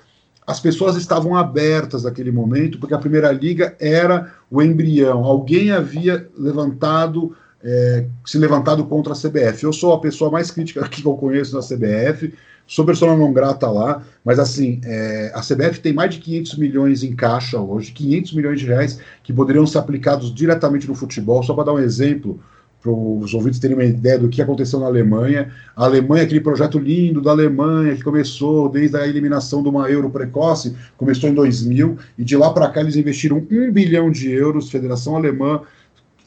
[0.47, 5.25] As pessoas estavam abertas naquele momento, porque a primeira liga era o embrião.
[5.25, 9.65] Alguém havia levantado é, se levantado contra a CBF.
[9.65, 12.33] Eu sou a pessoa mais crítica que eu conheço na CBF,
[12.67, 17.03] sou pessoa não grata lá, mas assim, é, a CBF tem mais de 500 milhões
[17.03, 21.43] em caixa hoje, 500 milhões de reais que poderiam ser aplicados diretamente no futebol.
[21.43, 22.41] Só para dar um exemplo,
[22.81, 25.53] para os ouvintes terem uma ideia do que aconteceu na Alemanha.
[25.75, 30.09] A Alemanha, aquele projeto lindo da Alemanha, que começou desde a eliminação de uma euro
[30.11, 34.71] precoce, começou em 2000, e de lá para cá eles investiram um bilhão de euros,
[34.71, 35.63] Federação Alemã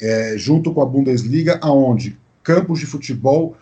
[0.01, 3.55] é, junto com a Bundesliga, aonde campos de futebol,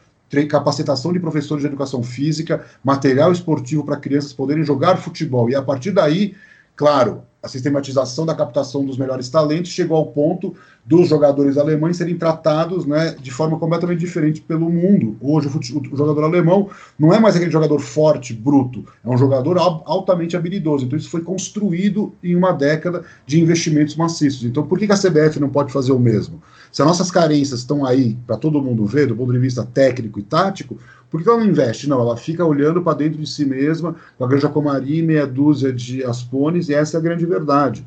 [0.48, 5.50] capacitação de professores de educação física, material esportivo para crianças poderem jogar futebol.
[5.50, 6.36] E a partir daí,
[6.76, 10.54] claro, a sistematização da captação dos melhores talentos chegou ao ponto
[10.86, 15.16] dos jogadores alemães serem tratados né, de forma completamente diferente pelo mundo.
[15.22, 20.36] Hoje, o, jogador alemão não é mais aquele jogador forte, bruto, é um jogador altamente
[20.36, 20.86] habilidoso.
[20.86, 24.44] Então, isso foi construído em uma década de investimentos maciços.
[24.44, 26.42] Então, por que a CBF não pode fazer o mesmo?
[26.72, 30.20] Se as nossas carências estão aí para todo mundo ver, do ponto de vista técnico
[30.20, 30.78] e tático,
[31.10, 31.90] por que ela não investe?
[31.90, 35.74] Não, ela fica olhando para dentro de si mesma, com a Granja Comari, meia dúzia
[35.74, 37.86] de aspones, e essa é a grande verdade.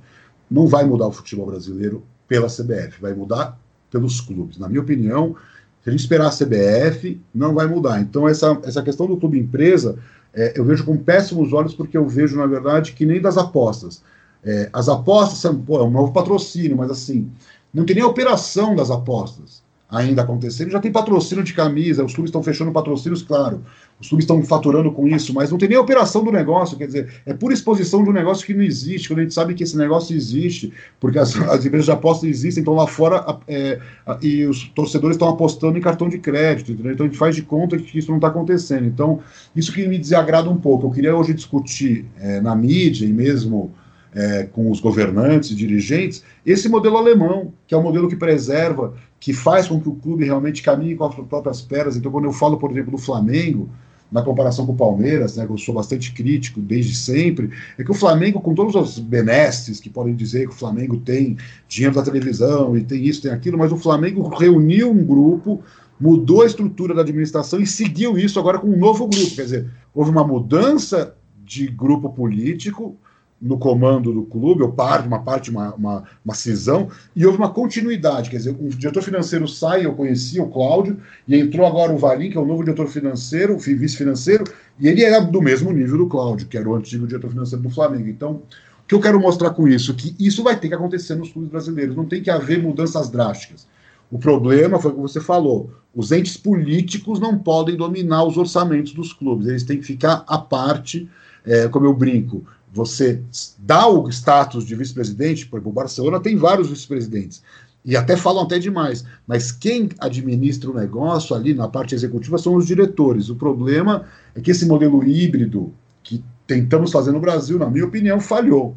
[0.50, 3.58] Não vai mudar o futebol brasileiro pela CBF, vai mudar
[3.90, 4.58] pelos clubes.
[4.58, 5.36] Na minha opinião,
[5.82, 8.00] se a gente esperar a CBF, não vai mudar.
[8.00, 9.96] Então, essa, essa questão do clube empresa,
[10.34, 14.02] é, eu vejo com péssimos olhos, porque eu vejo, na verdade, que nem das apostas.
[14.44, 17.30] É, as apostas são pô, é um novo patrocínio, mas assim,
[17.72, 19.61] não tem nem a operação das apostas
[19.92, 20.70] ainda acontecendo.
[20.70, 23.62] Já tem patrocínio de camisa, os clubes estão fechando patrocínios, claro.
[24.00, 27.22] Os clubes estão faturando com isso, mas não tem nem operação do negócio, quer dizer,
[27.26, 29.76] é pura exposição de um negócio que não existe, quando a gente sabe que esse
[29.76, 33.78] negócio existe, porque as, as empresas de aposta existem, então lá fora é,
[34.22, 36.92] e os torcedores estão apostando em cartão de crédito, entendeu?
[36.92, 38.86] então a gente faz de conta que isso não está acontecendo.
[38.86, 39.20] Então,
[39.54, 40.86] isso que me desagrada um pouco.
[40.86, 43.72] Eu queria hoje discutir é, na mídia e mesmo
[44.14, 48.94] é, com os governantes e dirigentes, esse modelo alemão, que é um modelo que preserva,
[49.22, 51.96] que faz com que o clube realmente caminhe com as próprias pernas.
[51.96, 53.70] Então, quando eu falo, por exemplo, do Flamengo,
[54.10, 57.90] na comparação com o Palmeiras, né, que eu sou bastante crítico desde sempre, é que
[57.92, 61.36] o Flamengo, com todos os benesses que podem dizer que o Flamengo tem
[61.68, 65.62] dinheiro da televisão e tem isso, tem aquilo, mas o Flamengo reuniu um grupo,
[66.00, 69.36] mudou a estrutura da administração e seguiu isso agora com um novo grupo.
[69.36, 72.96] Quer dizer, houve uma mudança de grupo político,
[73.42, 77.50] no comando do clube, ou parte, uma parte, uma, uma, uma, cisão, e houve uma
[77.50, 81.98] continuidade, quer dizer, o diretor financeiro sai, eu conheci o Cláudio, e entrou agora o
[81.98, 84.44] Valim, que é o novo diretor financeiro, vice-financeiro,
[84.78, 87.70] e ele era do mesmo nível do Cláudio, que era o antigo diretor financeiro do
[87.70, 88.08] Flamengo.
[88.08, 89.92] Então, o que eu quero mostrar com isso?
[89.94, 93.66] Que isso vai ter que acontecer nos clubes brasileiros, não tem que haver mudanças drásticas.
[94.08, 98.92] O problema foi o que você falou, os entes políticos não podem dominar os orçamentos
[98.92, 101.08] dos clubes, eles têm que ficar à parte,
[101.44, 103.20] é, como eu brinco, você
[103.58, 107.42] dá o status de vice-presidente, por exemplo, o Barcelona tem vários vice-presidentes,
[107.84, 112.54] e até falam até demais, mas quem administra o negócio ali na parte executiva são
[112.54, 113.28] os diretores.
[113.28, 118.20] O problema é que esse modelo híbrido que tentamos fazer no Brasil, na minha opinião,
[118.20, 118.76] falhou.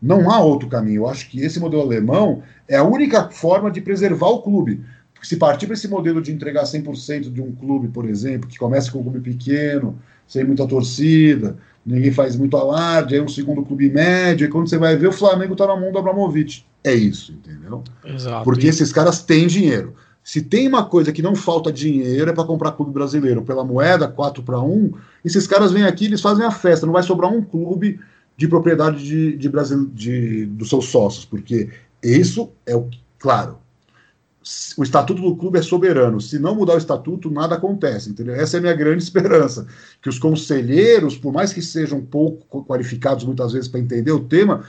[0.00, 1.02] Não há outro caminho.
[1.02, 4.80] Eu acho que esse modelo alemão é a única forma de preservar o clube.
[5.12, 8.58] Porque se partir para esse modelo de entregar 100% de um clube, por exemplo, que
[8.58, 13.62] começa com um clube pequeno, sem muita torcida, ninguém faz muito alarde, aí um segundo
[13.62, 16.66] clube médio, e quando você vai ver, o Flamengo está na mão do Abramovich.
[16.82, 17.82] É isso, entendeu?
[18.04, 18.44] Exato.
[18.44, 19.94] Porque esses caras têm dinheiro.
[20.22, 24.08] Se tem uma coisa que não falta dinheiro é para comprar clube brasileiro pela moeda
[24.08, 24.90] 4 para 1,
[25.24, 28.00] esses caras vêm aqui eles fazem a festa, não vai sobrar um clube
[28.36, 31.70] de propriedade de, de Brasil de, dos seus sócios, porque
[32.02, 33.58] isso é o claro,
[34.76, 36.20] o estatuto do clube é soberano.
[36.20, 38.10] Se não mudar o estatuto, nada acontece.
[38.10, 38.34] Entendeu?
[38.34, 39.66] Essa é a minha grande esperança.
[40.00, 44.64] Que os conselheiros, por mais que sejam pouco qualificados muitas vezes para entender o tema,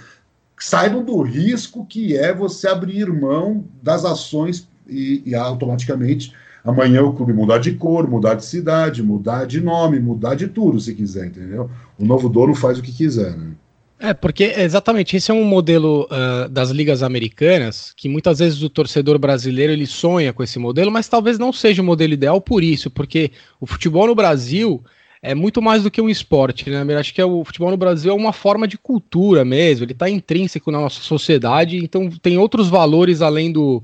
[0.59, 7.13] saibam do risco que é você abrir mão das ações e, e automaticamente amanhã o
[7.13, 11.27] clube mudar de cor, mudar de cidade, mudar de nome, mudar de tudo, se quiser,
[11.27, 11.69] entendeu?
[11.97, 13.51] O novo dono faz o que quiser, né?
[13.99, 18.69] É, porque exatamente esse é um modelo uh, das ligas americanas que muitas vezes o
[18.69, 22.63] torcedor brasileiro ele sonha com esse modelo, mas talvez não seja o modelo ideal por
[22.63, 24.83] isso, porque o futebol no Brasil
[25.19, 26.85] é muito mais do que um esporte, né?
[26.87, 29.93] Eu acho que é o futebol no Brasil é uma forma de cultura mesmo, ele
[29.93, 33.81] está intrínseco na nossa sociedade, então tem outros valores além do,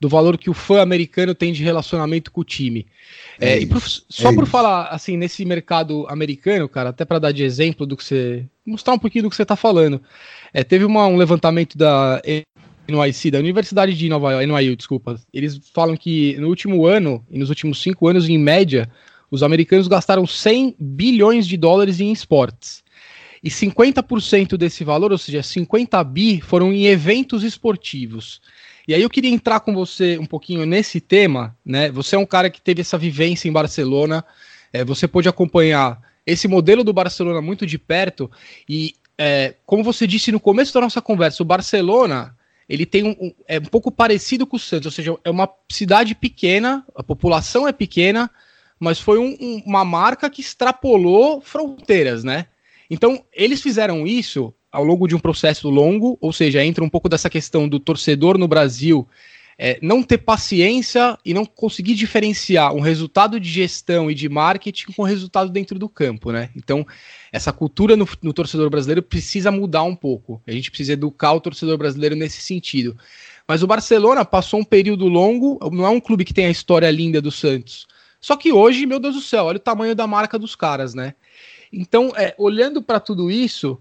[0.00, 2.84] do valor que o fã americano tem de relacionamento com o time.
[3.40, 7.32] É, e por, só é por falar assim nesse mercado americano, cara, até para dar
[7.32, 10.00] de exemplo do que você mostrar um pouquinho do que você está falando.
[10.52, 12.20] É, teve uma, um levantamento da
[12.88, 15.20] NYC, da Universidade de Nova York, NYU, desculpa.
[15.32, 18.90] Eles falam que no último ano e nos últimos cinco anos, em média,
[19.30, 22.82] os americanos gastaram 100 bilhões de dólares em esportes.
[23.42, 28.40] E 50% desse valor, ou seja, 50 bi, foram em eventos esportivos.
[28.86, 31.90] E aí eu queria entrar com você um pouquinho nesse tema, né?
[31.90, 34.24] Você é um cara que teve essa vivência em Barcelona,
[34.72, 38.30] é, você pôde acompanhar esse modelo do Barcelona muito de perto
[38.68, 42.36] e é, como você disse no começo da nossa conversa, o Barcelona
[42.68, 45.48] ele tem um, um, é um pouco parecido com o Santos, ou seja, é uma
[45.70, 48.30] cidade pequena, a população é pequena,
[48.80, 52.46] mas foi um, uma marca que extrapolou fronteiras, né?
[52.90, 57.08] Então eles fizeram isso ao longo de um processo longo, ou seja, entra um pouco
[57.08, 59.06] dessa questão do torcedor no Brasil
[59.64, 64.90] é, não ter paciência e não conseguir diferenciar um resultado de gestão e de marketing
[64.90, 66.50] com o resultado dentro do campo, né?
[66.56, 66.84] Então,
[67.30, 70.42] essa cultura no, no torcedor brasileiro precisa mudar um pouco.
[70.48, 72.98] A gente precisa educar o torcedor brasileiro nesse sentido.
[73.46, 76.90] Mas o Barcelona passou um período longo, não é um clube que tem a história
[76.90, 77.86] linda do Santos.
[78.20, 81.14] Só que hoje, meu Deus do céu, olha o tamanho da marca dos caras, né?
[81.72, 83.78] Então, é, olhando para tudo isso,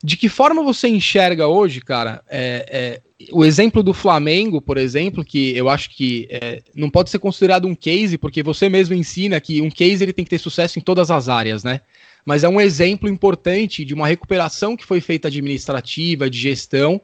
[0.00, 5.24] de que forma você enxerga hoje, cara, é, é, o exemplo do Flamengo, por exemplo,
[5.24, 9.40] que eu acho que é, não pode ser considerado um case, porque você mesmo ensina
[9.40, 11.80] que um case ele tem que ter sucesso em todas as áreas, né?
[12.24, 17.00] Mas é um exemplo importante de uma recuperação que foi feita administrativa, de gestão.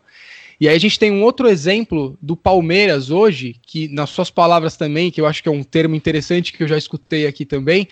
[0.58, 4.76] E aí a gente tem um outro exemplo do Palmeiras hoje, que nas suas palavras
[4.76, 7.88] também, que eu acho que é um termo interessante que eu já escutei aqui também,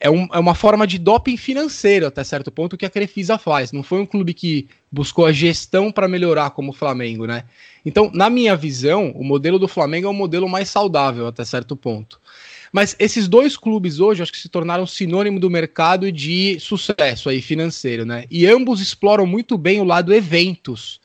[0.00, 3.70] é, um, é, uma forma de doping financeiro até certo ponto que a Crefisa faz.
[3.70, 7.44] Não foi um clube que buscou a gestão para melhorar como Flamengo, né?
[7.84, 11.76] Então, na minha visão, o modelo do Flamengo é um modelo mais saudável até certo
[11.76, 12.20] ponto.
[12.72, 17.42] Mas esses dois clubes hoje acho que se tornaram sinônimo do mercado de sucesso aí
[17.42, 18.26] financeiro, né?
[18.30, 21.00] E ambos exploram muito bem o lado eventos.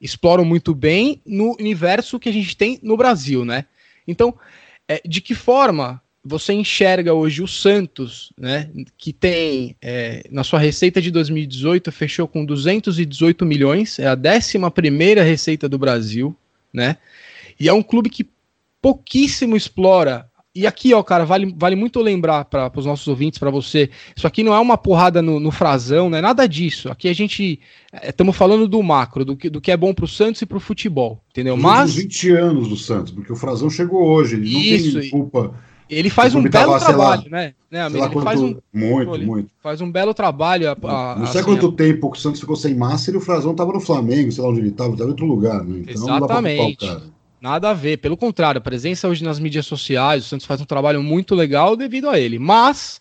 [0.00, 3.64] Exploram muito bem no universo que a gente tem no Brasil, né?
[4.06, 4.34] Então,
[4.86, 10.58] é, de que forma você enxerga hoje o Santos, né, que tem é, na sua
[10.58, 16.36] receita de 2018 fechou com 218 milhões, é a 11 primeira receita do Brasil,
[16.72, 16.98] né?
[17.58, 18.28] E é um clube que
[18.80, 20.28] pouquíssimo explora.
[20.54, 24.26] E aqui, ó, cara, vale, vale muito lembrar para os nossos ouvintes, para você, isso
[24.26, 26.90] aqui não é uma porrada no, no frasão, não é nada disso.
[26.90, 27.60] Aqui a gente
[28.02, 30.46] estamos é, falando do macro, do que, do que é bom para o Santos e
[30.46, 31.56] para o futebol, entendeu?
[31.56, 35.54] Mas 20 anos do Santos, porque o frasão chegou hoje, ele não isso, tem culpa.
[35.88, 37.54] Ele faz um belo trabalho, lá, né?
[37.70, 38.04] né amigo?
[38.04, 38.24] Ele quanto...
[38.24, 39.50] faz um, muito, muito.
[39.62, 40.68] Faz um belo trabalho.
[40.70, 41.72] A, a, não sei assim, quanto a...
[41.72, 44.50] tempo que o Santos ficou sem massa e o Frazão estava no Flamengo, sei lá
[44.50, 45.84] onde ele estava, estava em outro lugar, né?
[45.88, 47.00] Então, Exatamente.
[47.40, 50.64] Nada a ver, pelo contrário, a presença hoje nas mídias sociais, o Santos faz um
[50.64, 52.38] trabalho muito legal devido a ele.
[52.38, 53.00] Mas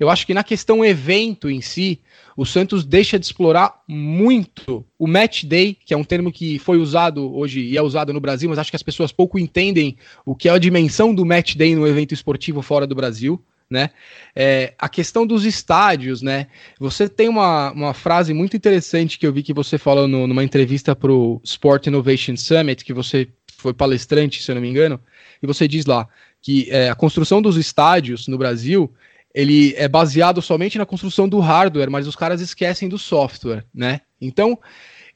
[0.00, 2.00] eu acho que na questão evento em si,
[2.36, 6.78] o Santos deixa de explorar muito o match day, que é um termo que foi
[6.78, 10.34] usado hoje e é usado no Brasil, mas acho que as pessoas pouco entendem o
[10.34, 13.40] que é a dimensão do match day no evento esportivo fora do Brasil.
[13.70, 13.90] Né?
[14.36, 16.48] É, a questão dos estádios, né?
[16.78, 20.44] Você tem uma, uma frase muito interessante que eu vi que você falou no, numa
[20.44, 23.26] entrevista para o Sport Innovation Summit, que você
[23.56, 25.00] foi palestrante, se eu não me engano,
[25.42, 26.06] e você diz lá
[26.42, 28.92] que é, a construção dos estádios no Brasil
[29.34, 34.00] ele é baseado somente na construção do hardware, mas os caras esquecem do software, né?
[34.20, 34.56] Então,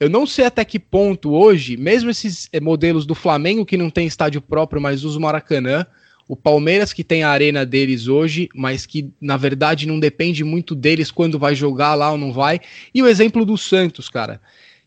[0.00, 3.90] eu não sei até que ponto hoje, mesmo esses eh, modelos do Flamengo que não
[3.90, 5.86] tem estádio próprio, mas usa o Maracanã,
[6.26, 10.74] o Palmeiras que tem a arena deles hoje, mas que na verdade não depende muito
[10.74, 12.60] deles quando vai jogar lá ou não vai,
[12.92, 14.40] e o exemplo do Santos, cara,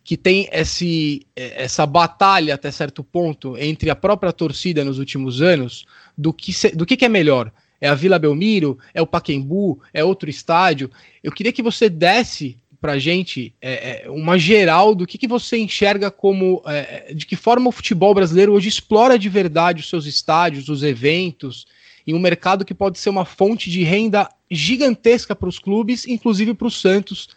[0.03, 5.41] que tem esse, eh, essa batalha até certo ponto entre a própria torcida nos últimos
[5.41, 5.85] anos
[6.17, 7.51] do que, do que, que é melhor
[7.81, 8.77] é a Vila Belmiro?
[8.93, 9.81] É o Paquembu?
[9.91, 10.89] É outro estádio?
[11.23, 15.57] Eu queria que você desse para gente é, é, uma geral do que, que você
[15.57, 20.07] enxerga como é, de que forma o futebol brasileiro hoje explora de verdade os seus
[20.07, 21.67] estádios, os eventos,
[22.05, 26.55] em um mercado que pode ser uma fonte de renda gigantesca para os clubes, inclusive
[26.55, 27.29] para o Santos.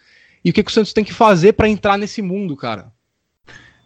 [0.42, 2.92] E o que, que o Santos tem que fazer para entrar nesse mundo, cara?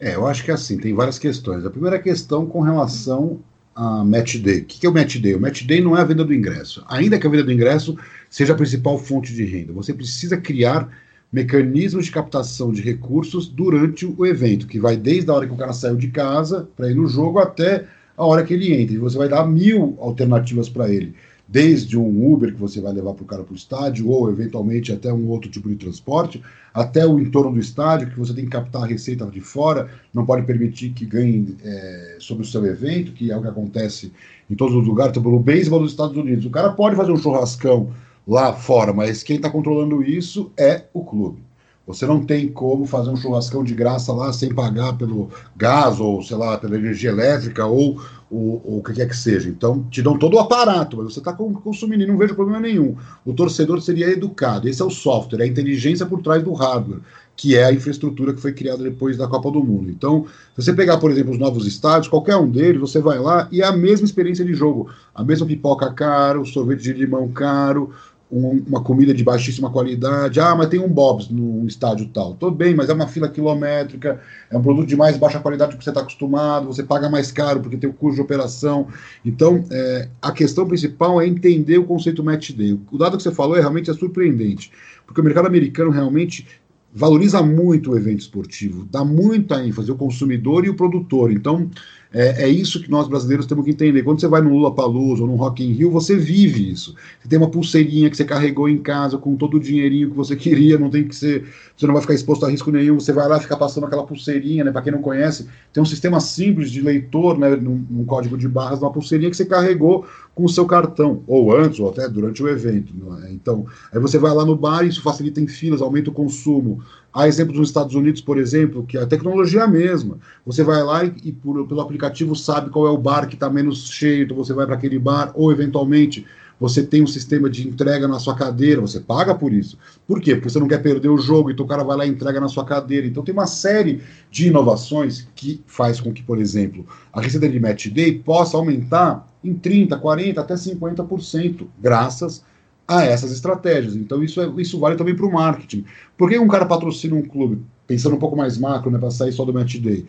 [0.01, 1.65] É, eu acho que é assim, tem várias questões.
[1.65, 3.41] A primeira questão com relação
[3.79, 4.59] a match day.
[4.59, 5.37] O que é o match day?
[5.37, 6.85] O match day não é a venda do ingresso.
[6.89, 7.97] Ainda que a venda do ingresso
[8.29, 10.89] seja a principal fonte de renda, você precisa criar
[11.33, 15.57] mecanismos de captação de recursos durante o evento, que vai desde a hora que o
[15.57, 17.85] cara saiu de casa para ir no jogo até
[18.17, 18.97] a hora que ele entra.
[18.97, 21.15] E você vai dar mil alternativas para ele
[21.49, 24.93] desde um Uber que você vai levar para o cara para o estádio, ou eventualmente
[24.93, 26.43] até um outro tipo de transporte,
[26.75, 30.27] até o entorno do estádio, que você tem que captar a receita de fora, não
[30.27, 34.13] pode permitir que ganhe é, sobre o seu evento, que é o que acontece
[34.51, 36.45] em todos os lugares, então, pelo beisebol dos Estados Unidos.
[36.45, 37.91] O cara pode fazer um churrascão
[38.27, 41.49] lá fora, mas quem está controlando isso é o clube.
[41.89, 46.23] Você não tem como fazer um churrascão de graça lá sem pagar pelo gás ou,
[46.23, 47.99] sei lá, pela energia elétrica ou
[48.31, 49.49] o, o que quer que seja.
[49.49, 52.97] Então, te dão todo o aparato, mas você está consumindo e não vejo problema nenhum.
[53.25, 54.69] O torcedor seria educado.
[54.69, 57.01] Esse é o software, é a inteligência por trás do hardware,
[57.37, 59.91] que é a infraestrutura que foi criada depois da Copa do Mundo.
[59.91, 60.27] Então,
[60.57, 63.63] se você pegar, por exemplo, os novos estádios, qualquer um deles, você vai lá e
[63.63, 64.91] é a mesma experiência de jogo.
[65.15, 67.93] A mesma pipoca caro, sorvete de limão caro,
[68.31, 70.39] um, uma comida de baixíssima qualidade.
[70.39, 72.35] Ah, mas tem um Bob's no estádio tal.
[72.35, 74.21] Tudo bem, mas é uma fila quilométrica,
[74.51, 77.33] é um produto de mais baixa qualidade do que você está acostumado, você paga mais
[77.33, 78.89] caro porque tem o custo de operação.
[79.25, 82.79] Então, é, a questão principal é entender o conceito match day.
[82.91, 84.71] O dado que você falou é realmente é surpreendente,
[85.07, 86.47] porque o mercado americano realmente
[86.93, 91.31] valoriza muito o evento esportivo, dá muita ênfase o consumidor e o produtor.
[91.31, 91.71] Então,
[92.13, 94.03] É, é, isso que nós brasileiros temos que entender.
[94.03, 96.95] Quando você vai no Lula Palusa ou no Rock in Rio, você vive isso.
[97.21, 100.35] Você tem uma pulseirinha que você carregou em casa com todo o dinheirinho que você
[100.37, 101.45] queria, não tem que ser,
[101.77, 102.99] você não vai ficar exposto a risco nenhum.
[102.99, 104.73] Você vai lá ficar passando aquela pulseirinha, né?
[104.73, 107.55] Para quem não conhece, tem um sistema simples de leitor, né?
[107.57, 111.55] Num, num, código de barras, uma pulseirinha que você carregou com o seu cartão, ou
[111.55, 112.95] antes, ou até durante o evento.
[113.25, 113.33] É?
[113.33, 116.81] Então, aí você vai lá no bar, isso facilita em filas, aumenta o consumo.
[117.19, 120.19] Há exemplos nos Estados Unidos, por exemplo, que a tecnologia é a mesma.
[120.47, 123.51] Você vai lá e, e por, pelo aplicativo sabe qual é o bar que está
[123.51, 126.25] menos cheio, então você vai para aquele bar, ou eventualmente
[126.61, 129.77] você tem um sistema de entrega na sua cadeira, você paga por isso.
[130.07, 130.37] Por quê?
[130.37, 132.47] Porque você não quer perder o jogo, então o cara vai lá e entrega na
[132.47, 133.05] sua cadeira.
[133.05, 134.01] Então tem uma série
[134.31, 139.27] de inovações que faz com que, por exemplo, a receita de match day possa aumentar
[139.43, 142.45] em 30, 40, até 50%, graças a
[142.89, 143.95] essas estratégias.
[143.95, 145.85] Então, isso, é, isso vale também para o marketing.
[146.17, 147.63] Por que um cara patrocina um clube?
[147.87, 150.07] Pensando um pouco mais macro, né, para sair só do match day.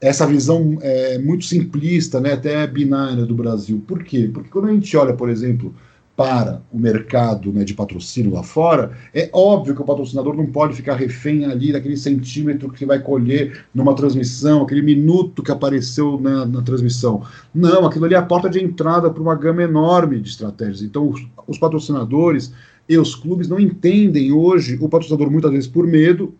[0.00, 3.82] Essa visão é muito simplista, né, até binária do Brasil.
[3.86, 4.28] Por quê?
[4.32, 5.74] Porque quando a gente olha, por exemplo,
[6.16, 10.74] para o mercado né, de patrocínio lá fora, é óbvio que o patrocinador não pode
[10.74, 16.46] ficar refém ali daquele centímetro que vai colher numa transmissão, aquele minuto que apareceu na,
[16.46, 17.22] na transmissão.
[17.54, 20.80] Não, aquilo ali é a porta de entrada para uma gama enorme de estratégias.
[20.80, 22.50] Então, os, os patrocinadores
[22.88, 26.34] e os clubes não entendem hoje o patrocinador muitas vezes por medo,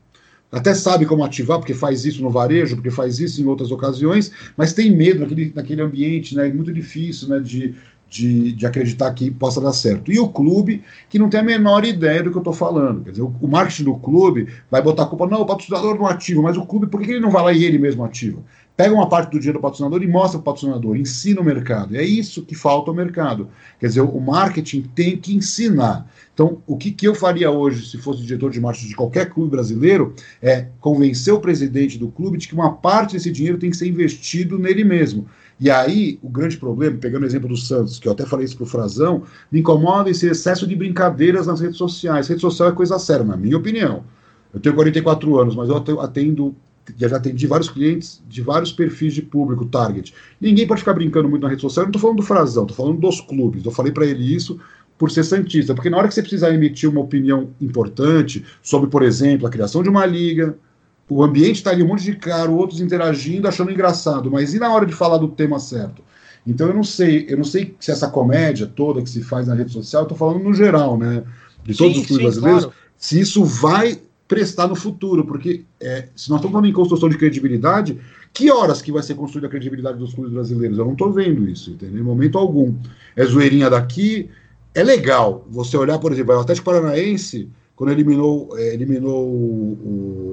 [0.50, 4.32] até sabe como ativar, porque faz isso no varejo, porque faz isso em outras ocasiões,
[4.56, 6.48] mas tem medo naquele, naquele ambiente, né?
[6.48, 7.74] Muito difícil né, de,
[8.08, 10.12] de, de acreditar que possa dar certo.
[10.12, 13.02] E o clube, que não tem a menor ideia do que eu estou falando.
[13.02, 16.06] Quer dizer, o, o, marketing do clube vai botar a culpa, não, o patrocinador não
[16.06, 18.42] ativa, mas o clube, por que ele não vai lá e ele mesmo ativa?
[18.76, 21.96] Pega uma parte do dinheiro do patrocinador e mostra para o patrocinador, ensina o mercado.
[21.96, 23.48] É isso que falta ao mercado.
[23.80, 26.06] Quer dizer, o marketing tem que ensinar.
[26.34, 29.50] Então, o que, que eu faria hoje, se fosse diretor de marketing de qualquer clube
[29.50, 33.76] brasileiro, é convencer o presidente do clube de que uma parte desse dinheiro tem que
[33.78, 35.26] ser investido nele mesmo.
[35.58, 38.56] E aí, o grande problema, pegando o exemplo do Santos, que eu até falei isso
[38.56, 42.28] pro Frazão, me incomoda esse excesso de brincadeiras nas redes sociais.
[42.28, 44.04] Rede social é coisa séria, na minha opinião.
[44.52, 46.54] Eu tenho 44 anos, mas eu atendo,
[46.98, 50.14] já atendi vários clientes de vários perfis de público, target.
[50.38, 51.84] Ninguém pode ficar brincando muito na rede social.
[51.84, 53.64] Eu não estou falando do Frazão, estou falando dos clubes.
[53.64, 54.60] Eu falei para ele isso
[54.98, 59.02] por ser santista, porque na hora que você precisar emitir uma opinião importante sobre, por
[59.02, 60.56] exemplo, a criação de uma liga,
[61.08, 64.72] o ambiente está ali, um monte de cara, outros interagindo, achando engraçado, mas e na
[64.72, 66.02] hora de falar do tema certo?
[66.46, 69.54] Então eu não sei, eu não sei se essa comédia toda que se faz na
[69.54, 71.24] rede social, eu tô falando no geral, né?
[71.64, 72.78] De todos sim, os clubes brasileiros, claro.
[72.96, 73.98] se isso vai
[74.28, 77.98] prestar no futuro, porque é, se nós estamos falando em construção de credibilidade,
[78.32, 80.78] que horas que vai ser construída a credibilidade dos clubes brasileiros?
[80.78, 82.00] Eu não estou vendo isso, entendeu?
[82.00, 82.74] Em momento algum.
[83.14, 84.28] É zoeirinha daqui,
[84.74, 90.25] é legal você olhar, por exemplo, o Atlético Paranaense quando eliminou, é, eliminou o,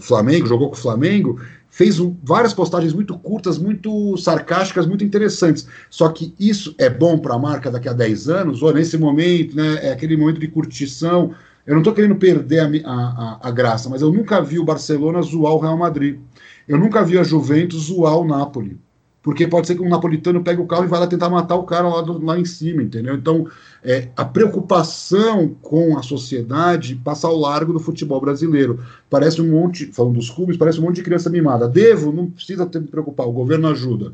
[0.00, 1.40] o, Flamengo, jogou com o Flamengo,
[1.70, 5.66] fez várias postagens muito curtas, muito sarcásticas, muito interessantes.
[5.88, 9.54] Só que isso é bom para a marca daqui a 10 anos, ou nesse momento,
[9.54, 11.32] né, é aquele momento de curtição.
[11.66, 15.22] Eu não estou querendo perder a, a, a, graça, mas eu nunca vi o Barcelona
[15.22, 16.18] zoar o Real Madrid.
[16.66, 18.78] Eu nunca vi a Juventus zoar o Napoli.
[19.22, 21.64] Porque pode ser que um napolitano pegue o carro e vá lá tentar matar o
[21.64, 23.14] cara lá, do, lá em cima, entendeu?
[23.14, 23.46] Então,
[23.84, 28.80] é, a preocupação com a sociedade passa ao largo do futebol brasileiro.
[29.08, 31.68] Parece um monte, falando dos clubes, parece um monte de criança mimada.
[31.68, 34.12] Devo, não precisa ter, me preocupar, o governo ajuda.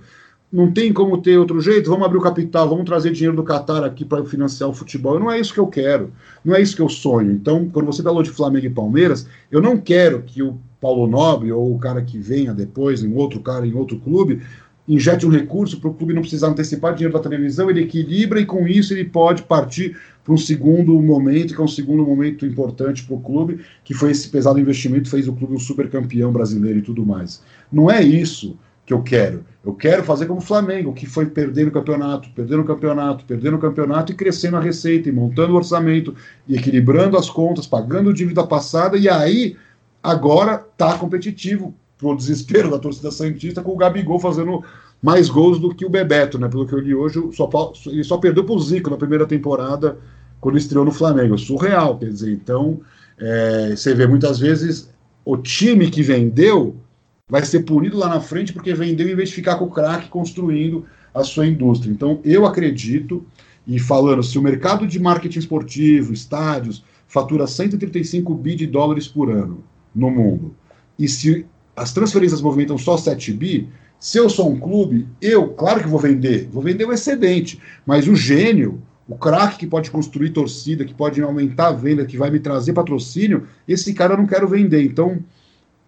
[0.52, 3.82] Não tem como ter outro jeito, vamos abrir o capital, vamos trazer dinheiro do Catar
[3.82, 5.18] aqui para financiar o futebol.
[5.18, 6.12] Não é isso que eu quero,
[6.44, 7.32] não é isso que eu sonho.
[7.32, 11.50] Então, quando você falou de Flamengo e Palmeiras, eu não quero que o Paulo Nobre
[11.50, 14.40] ou o cara que venha depois, em outro cara, em outro clube,
[14.88, 18.46] injete um recurso para o clube não precisar antecipar dinheiro da televisão, ele equilibra e
[18.46, 23.04] com isso ele pode partir para um segundo momento, que é um segundo momento importante
[23.04, 26.80] para o clube, que foi esse pesado investimento fez o clube um super campeão brasileiro
[26.80, 27.42] e tudo mais.
[27.72, 29.44] Não é isso que eu quero.
[29.64, 33.56] Eu quero fazer como o Flamengo, que foi perdendo o campeonato, perdendo o campeonato, perdendo
[33.56, 36.14] o campeonato e crescendo a receita, e montando o orçamento,
[36.46, 39.56] e equilibrando as contas, pagando dívida passada, e aí
[40.00, 44.62] agora está competitivo pro desespero da torcida Santista, com o Gabigol fazendo
[45.02, 46.48] mais gols do que o Bebeto, né?
[46.48, 47.48] Pelo que eu li hoje, só,
[47.86, 49.98] ele só perdeu pro Zico na primeira temporada,
[50.40, 51.38] quando estreou no Flamengo.
[51.38, 52.80] Surreal, quer dizer, então,
[53.18, 54.90] é, você vê muitas vezes
[55.24, 56.76] o time que vendeu
[57.28, 60.08] vai ser punido lá na frente porque vendeu em vez de ficar com o craque
[60.08, 61.90] construindo a sua indústria.
[61.90, 63.24] Então, eu acredito,
[63.66, 69.30] e falando, se o mercado de marketing esportivo, estádios, fatura 135 bi de dólares por
[69.30, 70.54] ano no mundo,
[70.98, 71.46] e se
[71.76, 73.68] as transferências movimentam só 7 bi,
[74.00, 78.08] se eu sou um clube, eu, claro que vou vender, vou vender o excedente, mas
[78.08, 82.30] o gênio, o craque que pode construir torcida, que pode aumentar a venda, que vai
[82.30, 84.82] me trazer patrocínio, esse cara eu não quero vender.
[84.82, 85.22] Então,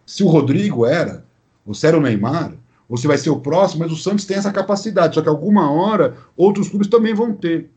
[0.07, 1.25] se o Rodrigo era,
[1.67, 2.55] ou se era o Neymar,
[2.89, 5.15] você vai ser o próximo, mas o Santos tem essa capacidade.
[5.15, 7.71] Só que alguma hora outros clubes também vão ter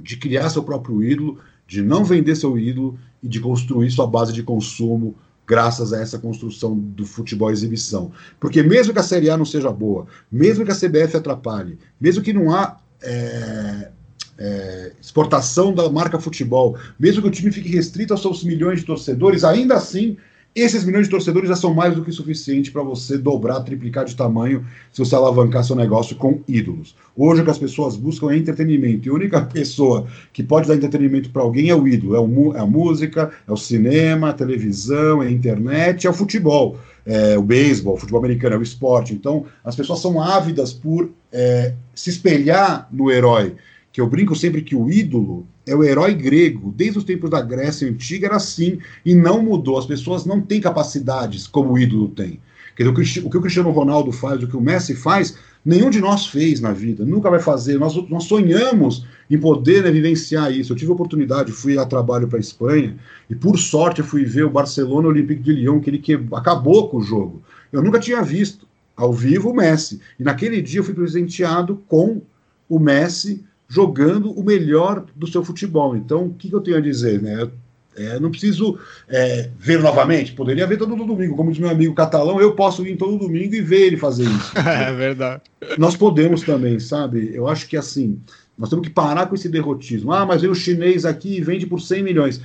[0.00, 4.32] de criar seu próprio ídolo, de não vender seu ídolo e de construir sua base
[4.32, 8.12] de consumo graças a essa construção do futebol exibição.
[8.40, 12.22] Porque mesmo que a Série A não seja boa, mesmo que a CBF atrapalhe, mesmo
[12.22, 13.90] que não há é,
[14.38, 18.86] é, exportação da marca futebol, mesmo que o time fique restrito aos seus milhões de
[18.86, 20.16] torcedores, ainda assim
[20.54, 24.14] esses milhões de torcedores já são mais do que suficiente para você dobrar, triplicar de
[24.14, 26.94] tamanho se você alavancar seu negócio com ídolos.
[27.16, 29.08] Hoje o que as pessoas buscam é entretenimento.
[29.08, 32.14] E a única pessoa que pode dar entretenimento para alguém é o ídolo.
[32.14, 36.14] É, o, é, a música, é o cinema, a televisão, é a internet, é o
[36.14, 36.78] futebol.
[37.04, 39.12] É o beisebol, o futebol americano, é o esporte.
[39.12, 43.56] Então as pessoas são ávidas por é, se espelhar no herói
[43.94, 46.72] que eu brinco sempre que o ídolo é o herói grego.
[46.76, 49.78] Desde os tempos da Grécia Antiga era assim e não mudou.
[49.78, 52.40] As pessoas não têm capacidades como o ídolo tem.
[52.76, 56.00] Quer dizer, o que o Cristiano Ronaldo faz, o que o Messi faz, nenhum de
[56.00, 57.78] nós fez na vida, nunca vai fazer.
[57.78, 60.72] Nós, nós sonhamos em poder né, vivenciar isso.
[60.72, 62.96] Eu tive a oportunidade, fui a trabalho para a Espanha
[63.30, 66.98] e, por sorte, fui ver o Barcelona Olympique de Lyon, que ele que acabou com
[66.98, 67.42] o jogo.
[67.72, 70.00] Eu nunca tinha visto ao vivo o Messi.
[70.18, 72.22] E naquele dia eu fui presenteado com
[72.68, 73.44] o Messi
[73.74, 75.96] jogando o melhor do seu futebol.
[75.96, 77.20] Então, o que, que eu tenho a dizer?
[77.20, 77.50] Né?
[77.96, 82.40] É, não preciso é, ver novamente, poderia ver todo domingo, como diz meu amigo catalão,
[82.40, 84.52] eu posso ir todo domingo e ver ele fazer isso.
[84.58, 85.42] é verdade.
[85.76, 87.32] Nós podemos também, sabe?
[87.34, 88.20] Eu acho que assim,
[88.56, 90.12] nós temos que parar com esse derrotismo.
[90.12, 92.40] Ah, mas veio o chinês aqui e vende por 100 milhões.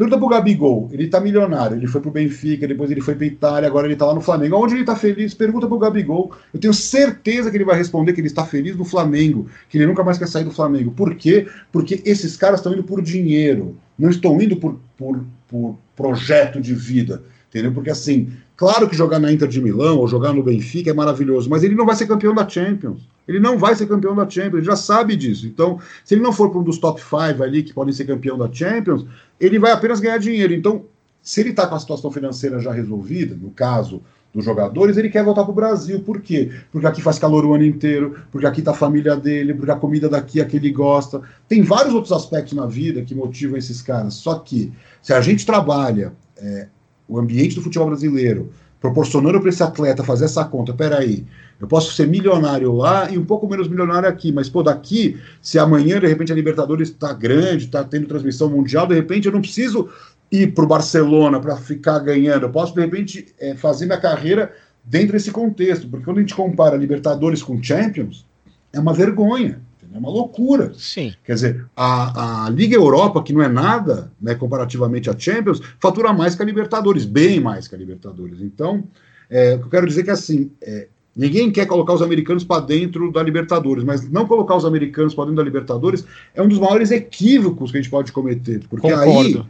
[0.00, 3.68] Pergunta pro Gabigol, ele tá milionário, ele foi pro Benfica, depois ele foi pra Itália,
[3.68, 4.56] agora ele tá lá no Flamengo.
[4.56, 5.34] Onde ele tá feliz?
[5.34, 6.32] Pergunta pro Gabigol.
[6.54, 9.84] Eu tenho certeza que ele vai responder que ele está feliz no Flamengo, que ele
[9.84, 10.92] nunca mais quer sair do Flamengo.
[10.92, 11.46] Por quê?
[11.70, 16.72] Porque esses caras estão indo por dinheiro, não estão indo por, por, por projeto de
[16.72, 17.22] vida.
[17.50, 17.70] Entendeu?
[17.70, 21.48] Porque assim, claro que jogar na Inter de Milão ou jogar no Benfica é maravilhoso,
[21.48, 23.08] mas ele não vai ser campeão da Champions.
[23.26, 25.46] Ele não vai ser campeão da Champions, ele já sabe disso.
[25.46, 28.36] Então, se ele não for para um dos top 5 ali que podem ser campeão
[28.36, 29.06] da Champions,
[29.40, 30.52] ele vai apenas ganhar dinheiro.
[30.52, 30.84] Então,
[31.22, 34.02] se ele está com a situação financeira já resolvida, no caso
[34.32, 36.00] dos jogadores, ele quer voltar para o Brasil.
[36.00, 36.50] Por quê?
[36.70, 39.76] Porque aqui faz calor o ano inteiro, porque aqui está a família dele, porque a
[39.76, 41.22] comida daqui é que ele gosta.
[41.48, 44.14] Tem vários outros aspectos na vida que motivam esses caras.
[44.14, 44.70] Só que,
[45.02, 46.68] se a gente trabalha é,
[47.10, 48.50] o ambiente do futebol brasileiro,
[48.80, 51.26] proporcionando para esse atleta fazer essa conta, peraí,
[51.60, 55.58] eu posso ser milionário lá e um pouco menos milionário aqui, mas pô, daqui, se
[55.58, 59.42] amanhã de repente a Libertadores está grande, está tendo transmissão mundial, de repente eu não
[59.42, 59.88] preciso
[60.32, 64.54] ir para o Barcelona para ficar ganhando, eu posso de repente é, fazer minha carreira
[64.82, 68.24] dentro desse contexto, porque quando a gente compara Libertadores com Champions,
[68.72, 69.60] é uma vergonha.
[69.92, 70.72] É uma loucura.
[70.74, 71.14] Sim.
[71.24, 76.12] Quer dizer, a, a Liga Europa, que não é nada, né, comparativamente à Champions, fatura
[76.12, 78.40] mais que a Libertadores, bem mais que a Libertadores.
[78.40, 78.84] Então,
[79.28, 82.44] é, o que eu quero dizer é que assim, é, Ninguém quer colocar os americanos
[82.44, 86.48] para dentro da Libertadores, mas não colocar os americanos para dentro da Libertadores é um
[86.48, 88.60] dos maiores equívocos que a gente pode cometer.
[88.70, 89.40] Porque Concordo.
[89.40, 89.44] aí,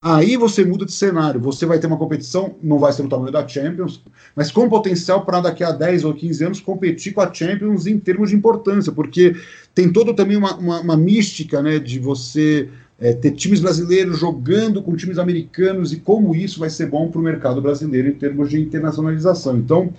[0.00, 1.40] aí você muda de cenário.
[1.40, 4.02] Você vai ter uma competição, não vai ser no tamanho da Champions,
[4.34, 7.98] mas com potencial para daqui a 10 ou 15 anos competir com a Champions em
[7.98, 9.34] termos de importância, porque
[9.74, 12.68] tem todo também uma, uma, uma mística né, de você
[12.98, 17.20] é, ter times brasileiros jogando com times americanos e como isso vai ser bom para
[17.20, 19.56] o mercado brasileiro em termos de internacionalização.
[19.56, 19.92] Então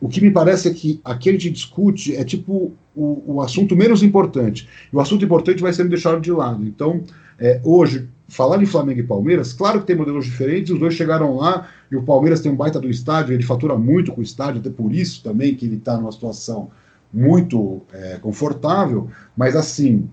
[0.00, 3.74] o que me parece é que aqui a gente discute é tipo o, o assunto
[3.74, 4.68] menos importante.
[4.92, 6.64] E o assunto importante vai sendo deixado de lado.
[6.66, 7.02] Então,
[7.38, 11.36] é, hoje, falar de Flamengo e Palmeiras, claro que tem modelos diferentes, os dois chegaram
[11.36, 14.60] lá e o Palmeiras tem um baita do estádio, ele fatura muito com o estádio,
[14.60, 16.70] até por isso também que ele está numa situação
[17.12, 20.08] muito é, confortável, mas assim,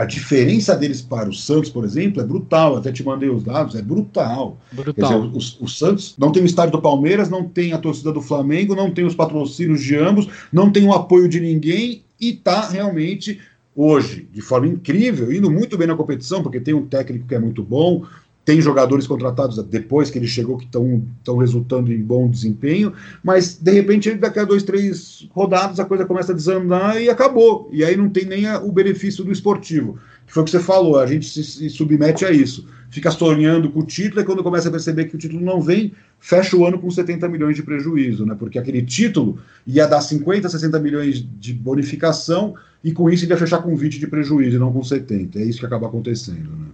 [0.00, 2.76] a diferença deles para o Santos, por exemplo, é brutal.
[2.76, 4.56] até te mandei os dados, é brutal.
[4.72, 5.28] brutal.
[5.28, 8.22] Dizer, o, o, Santos não tem o estádio do Palmeiras, não tem a torcida do
[8.22, 12.66] Flamengo, não tem os patrocínios de ambos, não tem o apoio de ninguém e está
[12.66, 13.40] realmente
[13.74, 17.38] hoje, de forma incrível, indo muito bem na competição, porque tem um técnico que é
[17.38, 18.04] muito bom,
[18.44, 22.92] tem jogadores contratados depois que ele chegou que estão resultando em bom desempenho,
[23.22, 27.68] mas de repente daqui a dois, três rodadas a coisa começa a desandar e acabou.
[27.70, 29.98] E aí não tem nem a, o benefício do esportivo.
[30.30, 32.64] Que foi o que você falou, a gente se, se, submete a isso.
[32.88, 35.92] Fica sonhando com o título e quando começa a perceber que o título não vem,
[36.20, 38.36] fecha o ano com 70 milhões de prejuízo, né?
[38.38, 42.54] Porque aquele título ia dar 50, 60 milhões de bonificação
[42.84, 45.36] e com isso ia fechar com 20 de prejuízo e não com 70.
[45.36, 46.66] É isso que acaba acontecendo, né?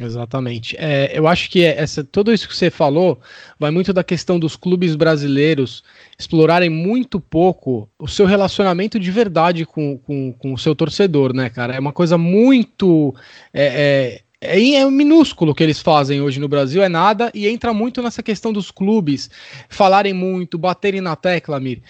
[0.00, 0.74] Exatamente.
[0.78, 3.20] É, eu acho que essa, tudo isso que você falou
[3.58, 5.82] vai muito da questão dos clubes brasileiros
[6.18, 11.50] explorarem muito pouco o seu relacionamento de verdade com, com, com o seu torcedor, né,
[11.50, 11.74] cara?
[11.74, 13.14] É uma coisa muito.
[13.52, 17.72] É, é, é, é minúsculo que eles fazem hoje no Brasil, é nada, e entra
[17.72, 19.30] muito nessa questão dos clubes
[19.68, 21.82] falarem muito, baterem na tecla, Mir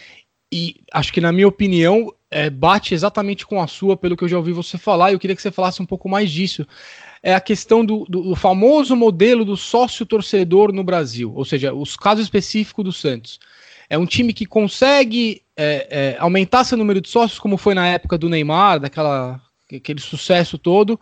[0.52, 4.28] e acho que, na minha opinião, é, bate exatamente com a sua, pelo que eu
[4.28, 6.66] já ouvi você falar, e eu queria que você falasse um pouco mais disso.
[7.22, 11.96] É a questão do, do, do famoso modelo do sócio-torcedor no Brasil, ou seja, os
[11.96, 13.38] casos específicos do Santos.
[13.88, 17.86] É um time que consegue é, é, aumentar seu número de sócios, como foi na
[17.86, 19.40] época do Neymar, daquela
[19.74, 21.00] aquele sucesso todo,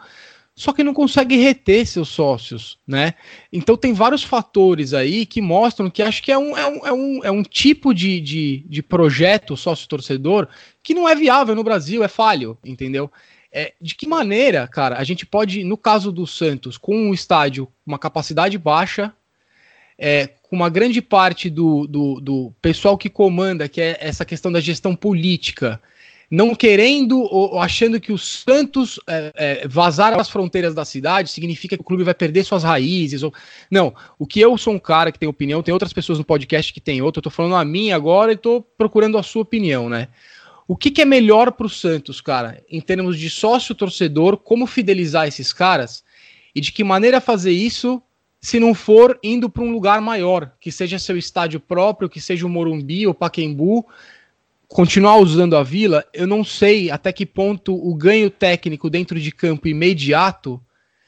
[0.54, 3.14] só que não consegue reter seus sócios, né?
[3.52, 6.92] Então tem vários fatores aí que mostram que acho que é um, é um, é
[6.92, 10.48] um, é um tipo de, de, de projeto sócio-torcedor
[10.82, 13.10] que não é viável no Brasil, é falho, entendeu?
[13.52, 17.66] É, de que maneira, cara, a gente pode, no caso do Santos, com um estádio
[17.84, 19.12] uma capacidade baixa,
[19.98, 24.50] é, com uma grande parte do, do, do pessoal que comanda, que é essa questão
[24.50, 25.80] da gestão política,
[26.30, 31.76] não querendo ou achando que o Santos é, é, vazar as fronteiras da cidade significa
[31.76, 33.24] que o clube vai perder suas raízes.
[33.24, 33.34] Ou...
[33.68, 36.72] Não, o que eu sou um cara que tem opinião, tem outras pessoas no podcast
[36.72, 39.88] que tem outra, eu tô falando a minha agora e tô procurando a sua opinião,
[39.88, 40.06] né?
[40.70, 44.68] O que, que é melhor para o Santos, cara, em termos de sócio torcedor, como
[44.68, 46.04] fidelizar esses caras?
[46.54, 48.00] E de que maneira fazer isso
[48.40, 52.46] se não for indo para um lugar maior, que seja seu estádio próprio, que seja
[52.46, 53.84] o Morumbi ou Paquembu,
[54.68, 59.32] continuar usando a Vila, eu não sei até que ponto o ganho técnico dentro de
[59.32, 60.62] campo imediato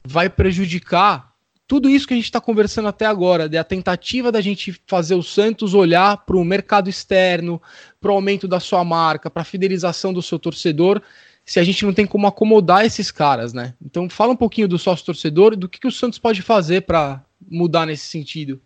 [0.05, 1.32] vai prejudicar
[1.67, 5.23] tudo isso que a gente está conversando até agora, da tentativa da gente fazer o
[5.23, 7.61] Santos olhar para o mercado externo,
[8.01, 11.01] para o aumento da sua marca, para a fidelização do seu torcedor,
[11.45, 13.73] se a gente não tem como acomodar esses caras, né?
[13.83, 17.23] Então fala um pouquinho do sócio torcedor, do que, que o Santos pode fazer para
[17.49, 18.61] mudar nesse sentido.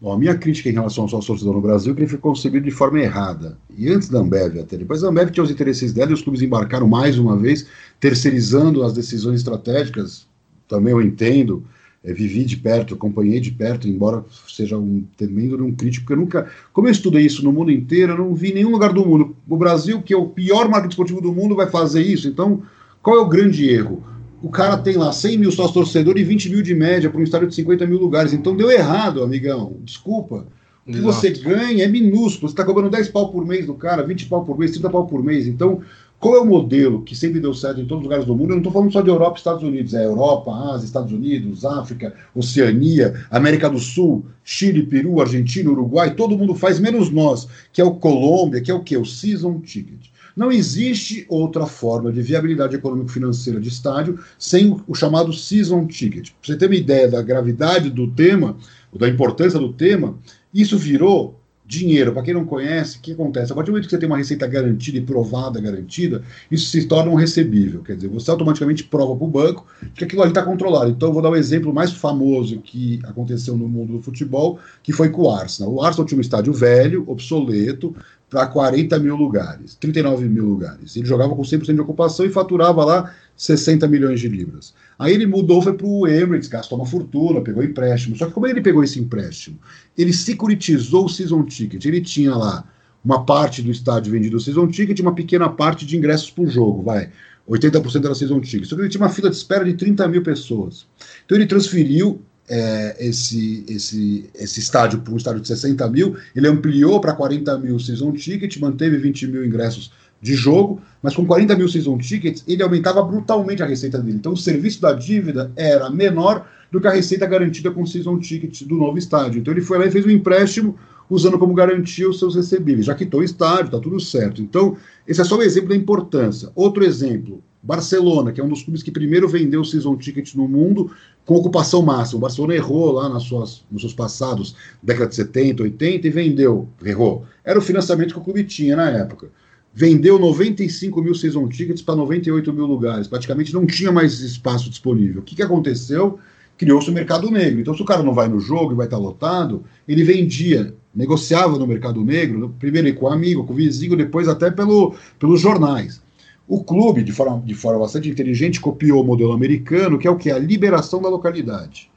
[0.00, 2.18] Bom, a minha crítica em relação ao sócio torcedor no Brasil é que ele foi
[2.18, 3.58] concebido de forma errada.
[3.76, 6.40] E antes da Ambev até, depois da Ambev tinha os interesses dela e os clubes
[6.40, 7.66] embarcaram mais uma vez,
[7.98, 10.26] terceirizando as decisões estratégicas,
[10.68, 11.64] também eu entendo,
[12.08, 16.24] é, vivi de perto, acompanhei de perto, embora seja um tremendo um crítico, porque eu
[16.24, 19.36] nunca, como eu estudei isso no mundo inteiro, eu não vi nenhum lugar do mundo.
[19.46, 22.26] O Brasil, que é o pior marketing esportivo do mundo, vai fazer isso.
[22.26, 22.62] Então,
[23.02, 24.02] qual é o grande erro?
[24.42, 27.24] o cara tem lá 100 mil sócios torcedores e 20 mil de média para um
[27.24, 28.32] estádio de 50 mil lugares.
[28.32, 29.76] Então deu errado, amigão.
[29.82, 30.46] Desculpa.
[30.86, 32.48] O que você ganha é minúsculo.
[32.48, 35.06] Você está cobrando 10 pau por mês do cara, 20 pau por mês, 30 pau
[35.06, 35.46] por mês.
[35.46, 35.82] Então,
[36.20, 38.50] qual é o modelo que sempre deu certo em todos os lugares do mundo?
[38.50, 39.94] Eu não estou falando só de Europa e Estados Unidos.
[39.94, 46.14] É Europa, Ásia, Estados Unidos, África, Oceania, América do Sul, Chile, Peru, Argentina, Uruguai.
[46.14, 48.96] Todo mundo faz, menos nós, que é o Colômbia, que é o quê?
[48.96, 50.08] O Season Ticket.
[50.38, 56.30] Não existe outra forma de viabilidade econômico-financeira de estádio sem o chamado season ticket.
[56.30, 58.56] Para você ter uma ideia da gravidade do tema,
[58.96, 60.16] da importância do tema,
[60.54, 61.37] isso virou
[61.68, 62.14] dinheiro.
[62.14, 63.52] Para quem não conhece, o que acontece?
[63.52, 66.86] A partir do momento que você tem uma receita garantida e provada, garantida, isso se
[66.86, 67.82] torna um recebível.
[67.82, 70.90] Quer dizer, você automaticamente prova para o banco que aquilo ali está controlado.
[70.90, 74.58] Então, eu vou dar o um exemplo mais famoso que aconteceu no mundo do futebol,
[74.82, 75.74] que foi com o Arsenal.
[75.74, 77.94] O Arsenal tinha um estádio velho, obsoleto,
[78.30, 80.96] para 40 mil lugares, 39 mil lugares.
[80.96, 84.74] Ele jogava com 100% de ocupação e faturava lá 60 milhões de libras.
[84.98, 88.16] Aí ele mudou, foi para o Emirates, gastou uma fortuna, pegou empréstimo.
[88.16, 89.58] Só que como ele pegou esse empréstimo?
[89.96, 91.84] Ele securitizou o season ticket.
[91.84, 92.64] Ele tinha lá
[93.04, 96.82] uma parte do estádio vendido o season ticket uma pequena parte de ingressos por jogo,
[96.82, 97.10] vai.
[97.48, 98.68] 80% era season ticket.
[98.68, 100.86] Só que ele tinha uma fila de espera de 30 mil pessoas.
[101.24, 106.48] Então ele transferiu é, esse, esse, esse estádio para um estádio de 60 mil, ele
[106.48, 111.56] ampliou para 40 mil season ticket, manteve 20 mil ingressos de jogo, mas com 40
[111.56, 114.16] mil season tickets, ele aumentava brutalmente a receita dele.
[114.18, 118.62] Então o serviço da dívida era menor do que a receita garantida com season ticket
[118.64, 119.40] do novo estádio.
[119.40, 120.76] Então ele foi lá e fez um empréstimo
[121.08, 122.86] usando como garantia os seus recebíveis.
[122.86, 124.42] Já quitou o estádio, está tudo certo.
[124.42, 126.50] Então, esse é só um exemplo da importância.
[126.54, 130.90] Outro exemplo, Barcelona, que é um dos clubes que primeiro vendeu season ticket no mundo
[131.24, 132.18] com ocupação máxima.
[132.18, 136.68] O Barcelona errou lá nas suas, nos seus passados, década de 70, 80, e vendeu.
[136.84, 137.24] Errou.
[137.44, 139.30] Era o financiamento que o clube tinha na época.
[139.74, 143.06] Vendeu 95 mil season tickets para 98 mil lugares.
[143.06, 145.20] Praticamente não tinha mais espaço disponível.
[145.20, 146.18] O que, que aconteceu?
[146.56, 147.60] Criou-se o mercado negro.
[147.60, 151.56] Então, se o cara não vai no jogo e vai estar lotado, ele vendia, negociava
[151.58, 156.02] no mercado negro, primeiro com o amigo, com o vizinho, depois até pelo, pelos jornais.
[156.48, 160.16] O clube, de forma, de forma bastante inteligente, copiou o modelo americano, que é o
[160.16, 160.30] que?
[160.30, 161.90] A liberação da localidade.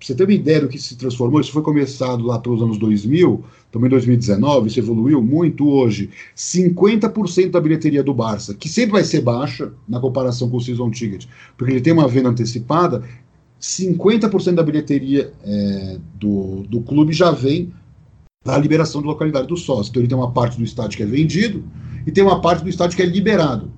[0.00, 3.44] Você ter uma ideia do que se transformou, isso foi começado lá pelos anos 2000,
[3.72, 6.10] também 2019, isso evoluiu muito hoje.
[6.36, 10.90] 50% da bilheteria do Barça, que sempre vai ser baixa na comparação com o Season
[10.90, 11.26] Ticket,
[11.56, 13.02] porque ele tem uma venda antecipada,
[13.60, 17.72] 50% da bilheteria é, do, do clube já vem
[18.44, 19.90] da liberação de localidade do sócio.
[19.90, 21.64] Então ele tem uma parte do estádio que é vendido
[22.06, 23.70] e tem uma parte do estádio que é liberado.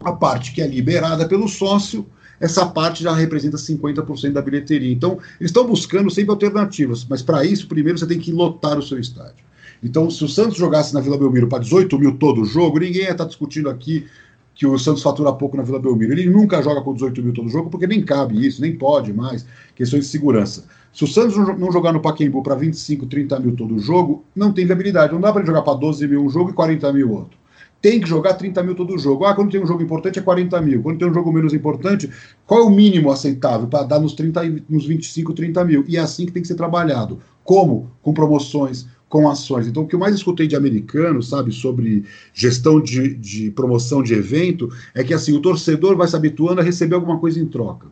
[0.00, 2.06] A parte que é liberada pelo sócio,
[2.40, 4.92] essa parte já representa 50% da bilheteria.
[4.92, 8.82] Então, eles estão buscando sempre alternativas, mas para isso, primeiro você tem que lotar o
[8.82, 9.46] seu estádio.
[9.82, 13.02] Então, se o Santos jogasse na Vila Belmiro para 18 mil todo o jogo, ninguém
[13.02, 14.06] ia estar tá discutindo aqui
[14.54, 16.12] que o Santos fatura pouco na Vila Belmiro.
[16.12, 19.46] Ele nunca joga com 18 mil todo jogo, porque nem cabe isso, nem pode mais,
[19.76, 20.64] questões de segurança.
[20.92, 24.66] Se o Santos não jogar no Paquembu para 25, 30 mil todo jogo, não tem
[24.66, 25.12] viabilidade.
[25.12, 27.38] Não dá para jogar para 12 mil um jogo e 40 mil outro.
[27.80, 29.24] Tem que jogar 30 mil todo jogo.
[29.24, 30.82] Ah, quando tem um jogo importante é 40 mil.
[30.82, 32.10] Quando tem um jogo menos importante,
[32.44, 35.84] qual é o mínimo aceitável para dar nos, 30, nos 25, 30 mil?
[35.86, 37.20] E é assim que tem que ser trabalhado.
[37.44, 37.90] Como?
[38.02, 39.68] Com promoções, com ações.
[39.68, 42.04] Então, o que eu mais escutei de americano, sabe, sobre
[42.34, 46.64] gestão de, de promoção de evento, é que assim, o torcedor vai se habituando a
[46.64, 47.86] receber alguma coisa em troca.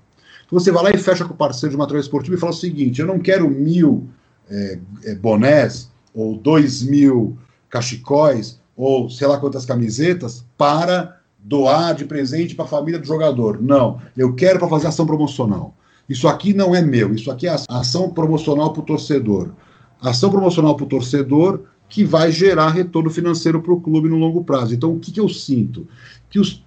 [0.47, 2.57] Então você vai lá e fecha com o parceiro de material esportivo e fala o
[2.57, 4.09] seguinte: eu não quero mil
[4.49, 4.79] é,
[5.21, 7.37] bonés ou dois mil
[7.69, 13.63] cachecóis ou sei lá quantas camisetas para doar de presente para a família do jogador.
[13.63, 15.75] Não, eu quero para fazer ação promocional.
[16.09, 19.53] Isso aqui não é meu, isso aqui é ação promocional para o torcedor
[20.01, 24.45] ação promocional para o torcedor que vai gerar retorno financeiro para o clube no longo
[24.45, 24.75] prazo.
[24.75, 25.87] Então, o que, que eu sinto?
[26.29, 26.65] Que os,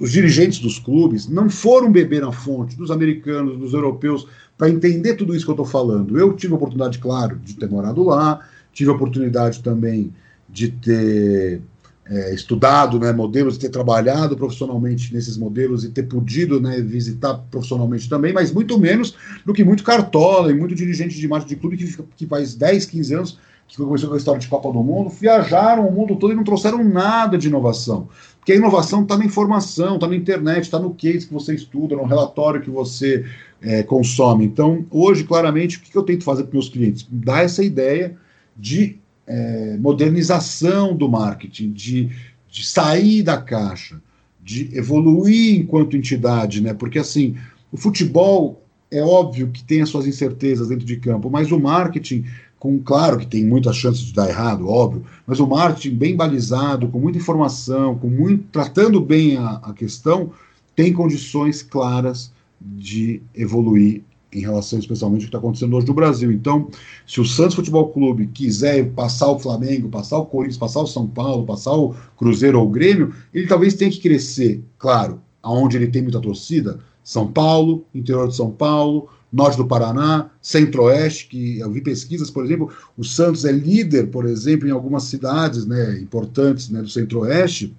[0.00, 5.14] os dirigentes dos clubes não foram beber na fonte dos americanos, dos europeus, para entender
[5.14, 6.18] tudo isso que eu estou falando.
[6.18, 8.40] Eu tive a oportunidade, claro, de ter morado lá,
[8.72, 10.12] tive a oportunidade também
[10.52, 11.62] de ter
[12.04, 18.08] é, estudado né, modelos, ter trabalhado profissionalmente nesses modelos e ter podido né, visitar profissionalmente
[18.08, 21.76] também, mas muito menos do que muito cartola e muito dirigente de marketing de clube
[21.76, 25.08] que, que faz 10, 15 anos que começou com a história de Copa do Mundo,
[25.08, 28.08] viajaram o mundo todo e não trouxeram nada de inovação.
[28.38, 31.96] Porque a inovação está na informação, está na internet, está no case que você estuda,
[31.96, 33.24] no relatório que você
[33.62, 34.44] é, consome.
[34.44, 37.06] Então, hoje, claramente, o que eu tento fazer para meus clientes?
[37.10, 38.14] Dar essa ideia
[38.54, 42.10] de é, modernização do marketing, de,
[42.50, 44.00] de sair da caixa,
[44.42, 46.74] de evoluir enquanto entidade, né?
[46.74, 47.36] Porque assim,
[47.70, 52.24] o futebol é óbvio que tem as suas incertezas dentro de campo, mas o marketing,
[52.58, 56.88] com claro que tem muitas chances de dar errado, óbvio, mas o marketing bem balizado,
[56.88, 60.30] com muita informação, com muito tratando bem a, a questão,
[60.76, 64.02] tem condições claras de evoluir
[64.32, 66.32] em relação especialmente ao que está acontecendo hoje no Brasil.
[66.32, 66.68] Então,
[67.06, 71.06] se o Santos Futebol Clube quiser passar o Flamengo, passar o Corinthians, passar o São
[71.06, 75.88] Paulo, passar o Cruzeiro ou o Grêmio, ele talvez tenha que crescer, claro, aonde ele
[75.88, 81.70] tem muita torcida, São Paulo, interior de São Paulo, norte do Paraná, centro-oeste, que eu
[81.70, 86.68] vi pesquisas, por exemplo, o Santos é líder, por exemplo, em algumas cidades né, importantes
[86.68, 87.74] né, do centro-oeste,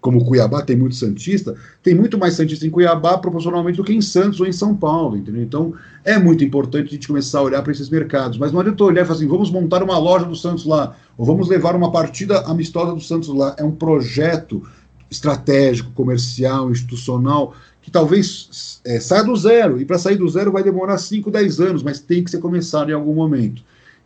[0.00, 4.00] como Cuiabá tem muito Santista, tem muito mais Santista em Cuiabá proporcionalmente do que em
[4.00, 5.42] Santos ou em São Paulo, entendeu?
[5.42, 5.74] Então
[6.04, 8.38] é muito importante a gente começar a olhar para esses mercados.
[8.38, 11.26] Mas não adianta olhar e falar assim, vamos montar uma loja do Santos lá, ou
[11.26, 13.56] vamos levar uma partida amistosa do Santos lá.
[13.58, 14.62] É um projeto
[15.10, 19.80] estratégico, comercial, institucional, que talvez é, saia do zero.
[19.80, 22.90] E para sair do zero vai demorar 5, 10 anos, mas tem que ser começado
[22.90, 23.62] em algum momento.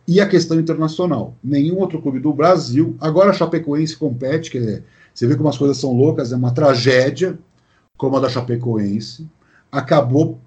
[0.07, 1.35] E a questão internacional.
[1.43, 4.81] Nenhum outro clube do Brasil, agora a Chapecoense compete, que é
[5.13, 7.37] você vê como as coisas são loucas, é uma tragédia,
[7.97, 9.27] como a da Chapecoense.
[9.71, 10.39] Acabou,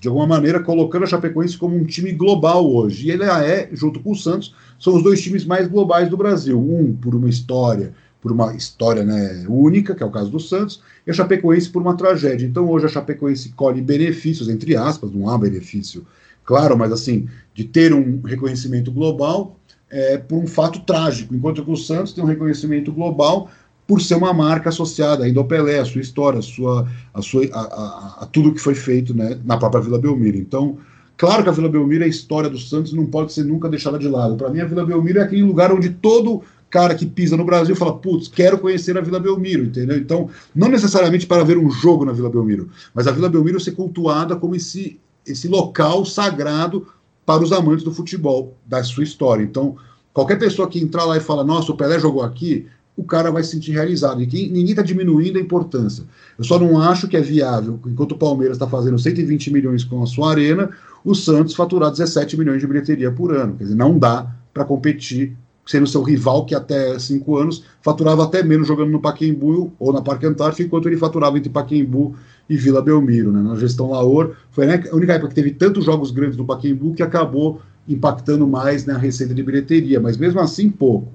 [0.00, 3.06] de alguma maneira, colocando a Chapecoense como um time global hoje.
[3.06, 6.58] E ele é, junto com o Santos, são os dois times mais globais do Brasil.
[6.58, 10.82] Um por uma história, por uma história né, única, que é o caso do Santos,
[11.06, 12.46] e a Chapecoense por uma tragédia.
[12.46, 16.04] Então hoje a Chapecoense colhe benefícios, entre aspas, não há benefício,
[16.44, 19.56] claro, mas assim, de ter um reconhecimento global
[19.88, 23.48] é, por um fato trágico, enquanto que o Santos tem um reconhecimento global
[23.86, 27.44] por ser uma marca associada ainda ao Pelé, a sua história, a, sua, a, sua,
[27.52, 30.36] a, a, a tudo que foi feito né, na própria Vila Belmiro.
[30.36, 30.78] Então,
[31.16, 34.08] claro que a Vila Belmiro, a história do Santos não pode ser nunca deixada de
[34.08, 34.36] lado.
[34.36, 37.76] Para mim, a Vila Belmiro é aquele lugar onde todo cara que pisa no Brasil
[37.76, 39.96] fala, putz, quero conhecer a Vila Belmiro, entendeu?
[39.96, 43.72] Então, não necessariamente para ver um jogo na Vila Belmiro, mas a Vila Belmiro ser
[43.72, 46.86] cultuada como esse, esse local sagrado
[47.24, 49.42] para os amantes do futebol, da sua história.
[49.42, 49.76] Então,
[50.12, 52.66] qualquer pessoa que entrar lá e fala, nossa, o Pelé jogou aqui,
[52.96, 54.22] o cara vai se sentir realizado.
[54.22, 56.04] E que ninguém está diminuindo a importância.
[56.38, 60.02] Eu só não acho que é viável, enquanto o Palmeiras está fazendo 120 milhões com
[60.02, 60.70] a sua arena,
[61.04, 63.54] o Santos faturar 17 milhões de bilheteria por ano.
[63.56, 65.36] Quer dizer, não dá para competir
[65.66, 70.00] sendo seu rival que até cinco anos faturava até menos jogando no Paquembu ou na
[70.00, 72.14] Parque Antártica, enquanto ele faturava entre Paquembu
[72.48, 73.32] e Vila Belmiro.
[73.32, 73.42] Né?
[73.42, 77.02] Na gestão Laor, foi a única época que teve tantos jogos grandes no Paquembu que
[77.02, 81.12] acabou impactando mais na né, receita de bilheteria, mas mesmo assim pouco.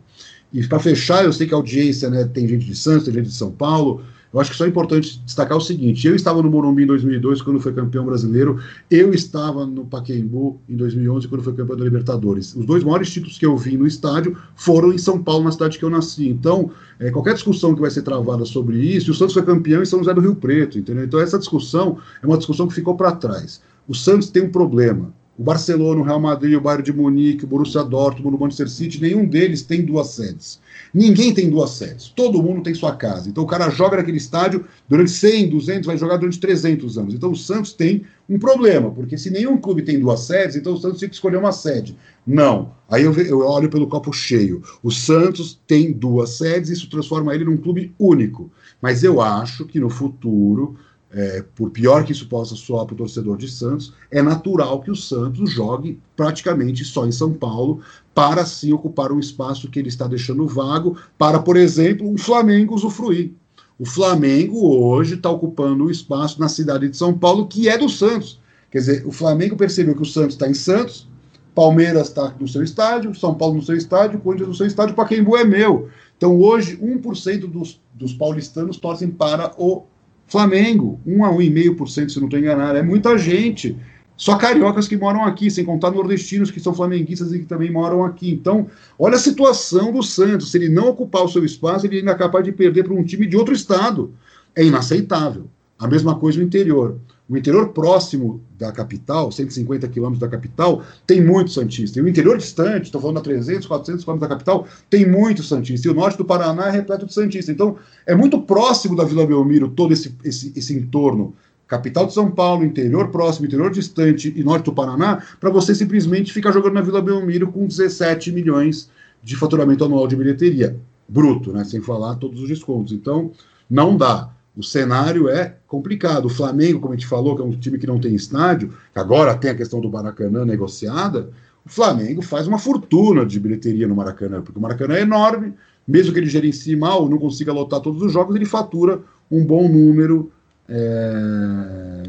[0.54, 3.28] E para fechar, eu sei que a audiência né, tem gente de Santos, tem gente
[3.28, 4.02] de São Paulo.
[4.34, 7.42] Eu acho que só é importante destacar o seguinte: eu estava no Morumbi em 2002,
[7.42, 8.60] quando foi campeão brasileiro.
[8.90, 12.56] Eu estava no Pacaembu em 2011, quando foi campeão da Libertadores.
[12.56, 15.78] Os dois maiores títulos que eu vi no estádio foram em São Paulo, na cidade
[15.78, 16.30] que eu nasci.
[16.30, 19.86] Então, é, qualquer discussão que vai ser travada sobre isso, o Santos foi campeão em
[19.86, 21.04] São José do Rio Preto, entendeu?
[21.04, 23.62] Então, essa discussão é uma discussão que ficou para trás.
[23.88, 25.14] O Santos tem um problema.
[25.42, 29.02] O Barcelona, o Real Madrid, o Bayern de Munique, o Borussia Dortmund, o Manchester City,
[29.02, 30.62] nenhum deles tem duas sedes.
[30.94, 32.10] Ninguém tem duas sedes.
[32.16, 33.28] Todo mundo tem sua casa.
[33.28, 37.16] Então o cara joga naquele estádio durante 100, 200, vai jogar durante 300 anos.
[37.16, 40.78] Então o Santos tem um problema, porque se nenhum clube tem duas sedes, então o
[40.78, 41.98] Santos tem que escolher uma sede.
[42.26, 42.76] Não.
[42.88, 44.62] Aí eu, eu olho pelo copo cheio.
[44.84, 48.52] O Santos tem duas sedes e isso transforma ele num clube único.
[48.80, 50.78] Mas eu acho que no futuro
[51.14, 54.92] é, por pior que isso possa soar para o torcedor de Santos, é natural que
[54.92, 57.82] o Santos jogue praticamente só em São Paulo,
[58.14, 62.76] para assim ocupar um espaço que ele está deixando vago, para, por exemplo, o Flamengo
[62.76, 63.32] usufruir.
[63.78, 67.90] O Flamengo hoje está ocupando um espaço na cidade de São Paulo que é do
[67.90, 68.40] Santos.
[68.70, 71.08] Quer dizer, o Flamengo percebeu que o Santos está em Santos,
[71.54, 75.36] Palmeiras está no seu estádio, São Paulo no seu estádio, Corinthians no seu estádio, Pacaembu
[75.36, 75.90] é meu.
[76.16, 79.84] Então hoje, 1% dos, dos paulistanos torcem para o
[80.32, 82.78] Flamengo, 1 a 1,5%, se não estou enganado.
[82.78, 83.78] É muita gente.
[84.16, 88.06] Só cariocas que moram aqui, sem contar nordestinos que são flamenguistas e que também moram
[88.06, 88.32] aqui.
[88.32, 88.68] Então,
[88.98, 90.50] olha a situação do Santos.
[90.50, 93.04] Se ele não ocupar o seu espaço, ele ainda é capaz de perder para um
[93.04, 94.14] time de outro estado.
[94.56, 95.50] É inaceitável.
[95.78, 96.98] A mesma coisa no interior.
[97.32, 101.98] O interior próximo da capital, 150 quilômetros da capital, tem muito Santista.
[101.98, 105.88] E o interior distante, estou falando a 300, 400 quilômetros da capital, tem muito Santista.
[105.88, 107.50] E o norte do Paraná é repleto de Santista.
[107.50, 111.34] Então, é muito próximo da Vila Belmiro todo esse, esse, esse entorno.
[111.70, 116.34] Capital de São Paulo, interior próximo, interior distante e norte do Paraná, para você simplesmente
[116.34, 118.90] ficar jogando na Vila Belmiro com 17 milhões
[119.24, 120.76] de faturamento anual de bilheteria.
[121.08, 121.64] Bruto, né?
[121.64, 122.92] Sem falar todos os descontos.
[122.92, 123.32] Então,
[123.70, 124.30] não dá.
[124.56, 126.26] O cenário é complicado.
[126.26, 129.36] O Flamengo, como a gente falou, que é um time que não tem estádio, agora
[129.38, 131.30] tem a questão do Maracanã negociada,
[131.66, 135.54] o Flamengo faz uma fortuna de bilheteria no Maracanã, porque o Maracanã é enorme,
[135.88, 139.68] mesmo que ele gerencie mal, não consiga lotar todos os jogos, ele fatura um bom
[139.68, 140.32] número
[140.68, 142.04] é,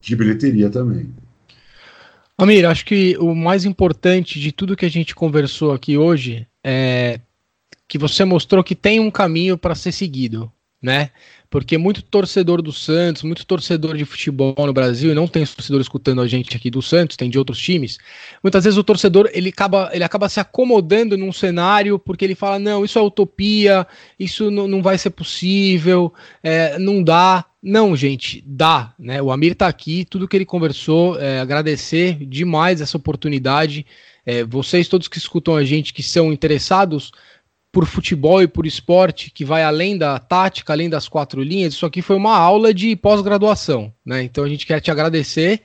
[0.00, 1.10] de bilheteria também.
[2.38, 7.20] Amir, acho que o mais importante de tudo que a gente conversou aqui hoje é
[7.88, 10.50] que você mostrou que tem um caminho para ser seguido,
[10.82, 11.10] né?
[11.50, 15.80] Porque muito torcedor do Santos, muito torcedor de futebol no Brasil, e não tem torcedor
[15.80, 17.98] escutando a gente aqui do Santos, tem de outros times,
[18.42, 22.58] muitas vezes o torcedor ele acaba, ele acaba se acomodando num cenário porque ele fala,
[22.58, 23.86] não, isso é utopia,
[24.18, 27.44] isso não vai ser possível, é, não dá.
[27.62, 29.20] Não, gente, dá, né?
[29.20, 33.84] O Amir tá aqui, tudo que ele conversou, é, agradecer demais essa oportunidade.
[34.24, 37.10] É, vocês todos que escutam a gente, que são interessados,
[37.76, 41.84] por futebol e por esporte que vai além da tática, além das quatro linhas, isso
[41.84, 44.22] aqui foi uma aula de pós-graduação, né?
[44.22, 45.60] Então a gente quer te agradecer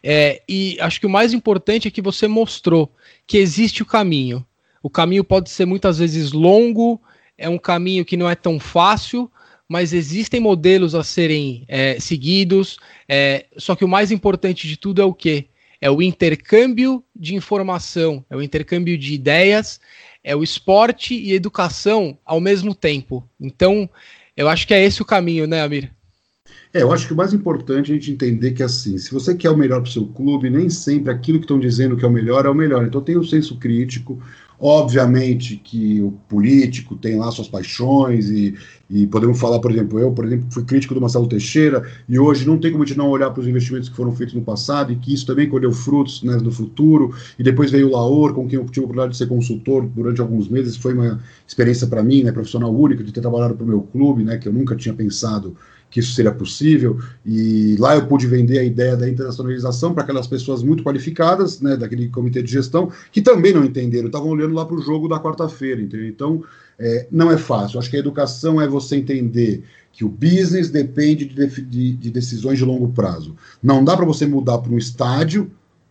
[0.00, 2.94] é, e acho que o mais importante é que você mostrou
[3.26, 4.46] que existe o caminho.
[4.80, 7.02] O caminho pode ser muitas vezes longo,
[7.36, 9.28] é um caminho que não é tão fácil,
[9.68, 12.78] mas existem modelos a serem é, seguidos.
[13.08, 15.46] É, só que o mais importante de tudo é o quê?
[15.80, 19.80] É o intercâmbio de informação, é o intercâmbio de ideias,
[20.22, 23.28] é o esporte e educação ao mesmo tempo.
[23.40, 23.88] Então,
[24.36, 25.92] eu acho que é esse o caminho, né, Amir?
[26.72, 29.34] É, eu acho que o mais importante é a gente entender que, assim, se você
[29.34, 32.08] quer o melhor para o seu clube, nem sempre aquilo que estão dizendo que é
[32.08, 32.86] o melhor é o melhor.
[32.86, 34.20] Então, tem o senso crítico,
[34.60, 38.56] Obviamente que o político tem lá suas paixões e,
[38.90, 42.44] e, podemos falar, por exemplo, eu, por exemplo, fui crítico do Marcelo Teixeira e hoje
[42.44, 44.92] não tem como a gente não olhar para os investimentos que foram feitos no passado
[44.92, 47.14] e que isso também colheu frutos né, no futuro.
[47.38, 50.20] E depois veio o Laor, com quem eu tive a oportunidade de ser consultor durante
[50.20, 50.76] alguns meses.
[50.76, 54.24] Foi uma experiência para mim, né, profissional única, de ter trabalhado para o meu clube,
[54.24, 55.56] né, que eu nunca tinha pensado
[55.90, 60.26] que isso seria possível, e lá eu pude vender a ideia da internacionalização para aquelas
[60.26, 64.66] pessoas muito qualificadas, né, daquele comitê de gestão, que também não entenderam, estavam olhando lá
[64.66, 66.06] para o jogo da quarta-feira, entendeu?
[66.06, 66.42] Então,
[66.78, 67.78] é, não é fácil.
[67.78, 72.58] Acho que a educação é você entender que o business depende de, de, de decisões
[72.58, 73.34] de longo prazo.
[73.62, 75.50] Não dá para você mudar para um estádio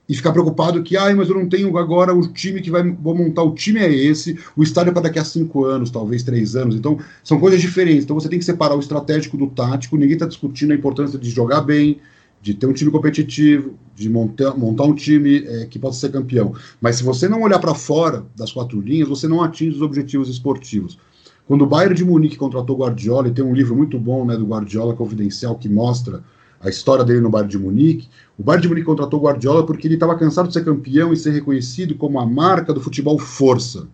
[0.09, 3.13] e ficar preocupado que, ai, mas eu não tenho agora o time que vai vou
[3.13, 6.55] montar, o time é esse, o estádio é para daqui a cinco anos, talvez três
[6.55, 6.75] anos.
[6.75, 8.05] Então, são coisas diferentes.
[8.05, 9.97] Então, você tem que separar o estratégico do tático.
[9.97, 11.99] Ninguém está discutindo a importância de jogar bem,
[12.41, 16.53] de ter um time competitivo, de montar, montar um time é, que possa ser campeão.
[16.79, 20.29] Mas se você não olhar para fora das quatro linhas, você não atinge os objetivos
[20.29, 20.97] esportivos.
[21.45, 24.45] Quando o Bayern de Munique contratou Guardiola, e tem um livro muito bom né, do
[24.45, 26.21] Guardiola Confidencial que mostra
[26.61, 28.09] a história dele no Bayern de Munique.
[28.37, 31.31] O Bayern de Munique contratou Guardiola porque ele estava cansado de ser campeão e ser
[31.31, 33.87] reconhecido como a marca do futebol força.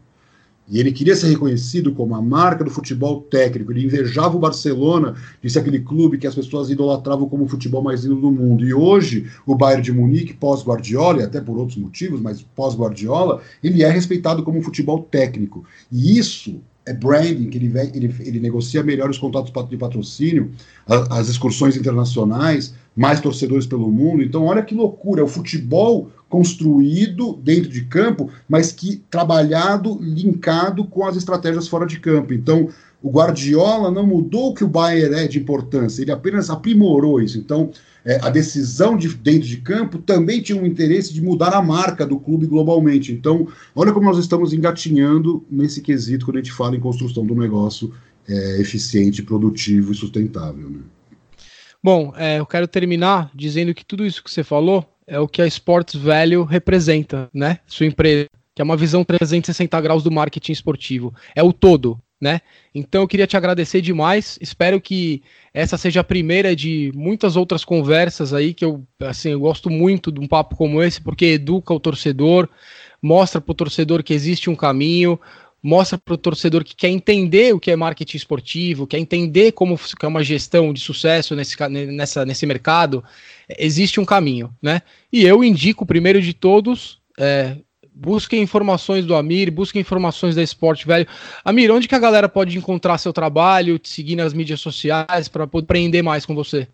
[0.70, 3.72] E ele queria ser reconhecido como a marca do futebol técnico.
[3.72, 8.04] Ele invejava o Barcelona ser aquele clube que as pessoas idolatravam como o futebol mais
[8.06, 8.66] lindo do mundo.
[8.66, 13.84] E hoje, o Bayern de Munique, pós-Guardiola, e até por outros motivos, mas pós-Guardiola, ele
[13.84, 15.66] é respeitado como um futebol técnico.
[15.92, 20.52] E isso é branding, que ele, vem, ele, ele negocia melhor os contratos de patrocínio,
[21.10, 24.22] as excursões internacionais, mais torcedores pelo mundo.
[24.22, 30.84] Então, olha que loucura, é o futebol construído dentro de campo, mas que trabalhado, linkado
[30.86, 32.34] com as estratégias fora de campo.
[32.34, 32.70] Então,
[33.04, 37.38] o Guardiola não mudou o que o Bayern é de importância, ele apenas aprimorou isso.
[37.38, 37.70] Então,
[38.06, 42.06] é, a decisão de dentro de campo também tinha um interesse de mudar a marca
[42.06, 43.12] do clube globalmente.
[43.12, 43.46] Então,
[43.76, 47.94] olha como nós estamos engatinhando nesse quesito quando a gente fala em construção do negócio
[48.28, 50.70] é, eficiente, produtivo e sustentável.
[50.70, 50.80] Né?
[51.84, 55.42] Bom, é, eu quero terminar dizendo que tudo isso que você falou é o que
[55.42, 57.60] a Sports Value representa, né?
[57.68, 61.14] Sua empresa, que é uma visão 360 graus do marketing esportivo.
[61.36, 62.40] É o todo, né?
[62.74, 64.40] Então eu queria te agradecer demais.
[64.40, 65.22] Espero que
[65.54, 70.10] essa seja a primeira de muitas outras conversas aí que eu assim eu gosto muito
[70.10, 72.48] de um papo como esse porque educa o torcedor,
[73.02, 75.20] mostra para o torcedor que existe um caminho,
[75.62, 79.78] mostra para o torcedor que quer entender o que é marketing esportivo, quer entender como
[80.02, 83.04] é uma gestão de sucesso nesse, nessa, nesse mercado,
[83.60, 84.82] existe um caminho, né?
[85.12, 87.58] E eu indico, primeiro de todos, é,
[87.96, 91.08] busquem informações do Amir, busquem informações da Esporte Velho.
[91.44, 95.48] Amir, onde que a galera pode encontrar seu trabalho, te seguir nas mídias sociais para
[95.48, 96.68] poder aprender mais com você?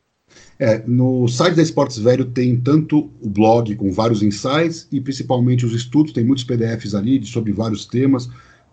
[0.59, 5.65] É, no site da Esportes Velho tem tanto o blog com vários insights e principalmente
[5.65, 8.29] os estudos, tem muitos PDFs ali sobre vários temas,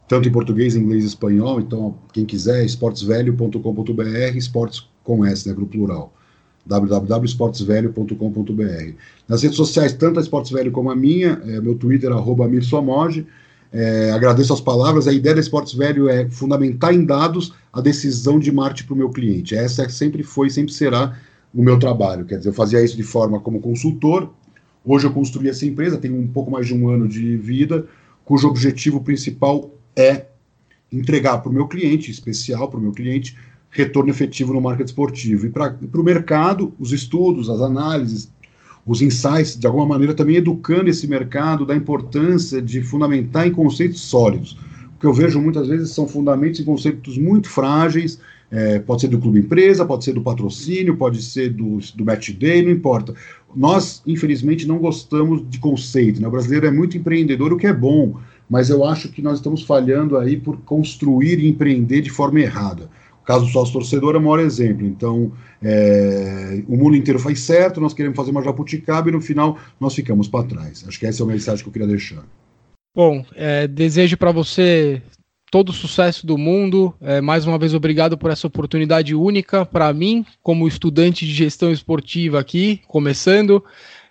[0.08, 1.60] tanto em português, inglês e espanhol.
[1.60, 6.12] Então, quem quiser, esportesvelho.com.br, esportes com S, né, grupo plural
[6.66, 8.92] www.esportesvelho.com.br.
[9.28, 12.50] Nas redes sociais, tanto a Esportes Velho como a minha, é, meu Twitter, arroba
[13.72, 15.06] É, agradeço as palavras.
[15.06, 18.98] A ideia da Esportes Velho é fundamentar em dados a decisão de marketing para o
[18.98, 19.54] meu cliente.
[19.54, 21.16] Essa sempre foi sempre será
[21.54, 22.24] o meu trabalho.
[22.24, 24.30] Quer dizer, eu fazia isso de forma como consultor.
[24.84, 27.86] Hoje eu construí essa empresa, tenho um pouco mais de um ano de vida,
[28.24, 30.26] cujo objetivo principal é
[30.92, 33.36] entregar para o meu cliente, especial para o meu cliente,
[33.70, 35.46] retorno efetivo no marketing esportivo.
[35.46, 38.30] E para o mercado, os estudos, as análises,
[38.86, 44.00] os insights, de alguma maneira também educando esse mercado da importância de fundamentar em conceitos
[44.00, 44.56] sólidos.
[44.96, 48.18] O que eu vejo muitas vezes são fundamentos em conceitos muito frágeis,
[48.50, 52.30] é, pode ser do clube empresa, pode ser do patrocínio, pode ser do, do match
[52.30, 53.12] day, não importa.
[53.54, 56.20] Nós, infelizmente, não gostamos de conceito.
[56.20, 56.28] Né?
[56.28, 59.62] O brasileiro é muito empreendedor, o que é bom, mas eu acho que nós estamos
[59.62, 62.88] falhando aí por construir e empreender de forma errada
[63.26, 64.86] caso do sócio torcedor é o maior exemplo.
[64.86, 69.58] Então, é, o mundo inteiro faz certo, nós queremos fazer uma jabuticaba e no final
[69.80, 70.84] nós ficamos para trás.
[70.86, 72.24] Acho que essa é a mensagem que eu queria deixar.
[72.94, 75.02] Bom, é, desejo para você
[75.50, 76.94] todo o sucesso do mundo.
[77.00, 81.70] É, mais uma vez, obrigado por essa oportunidade única para mim, como estudante de gestão
[81.70, 83.62] esportiva aqui, começando.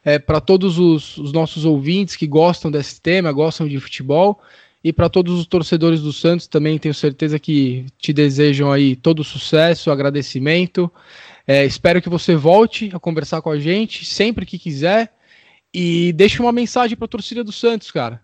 [0.03, 4.39] É, para todos os, os nossos ouvintes que gostam desse tema, gostam de futebol.
[4.85, 9.23] E para todos os torcedores do Santos também tenho certeza que te desejam aí todo
[9.23, 10.91] sucesso, agradecimento.
[11.47, 15.11] É, espero que você volte a conversar com a gente sempre que quiser
[15.73, 18.21] e deixe uma mensagem para a torcida do Santos, cara.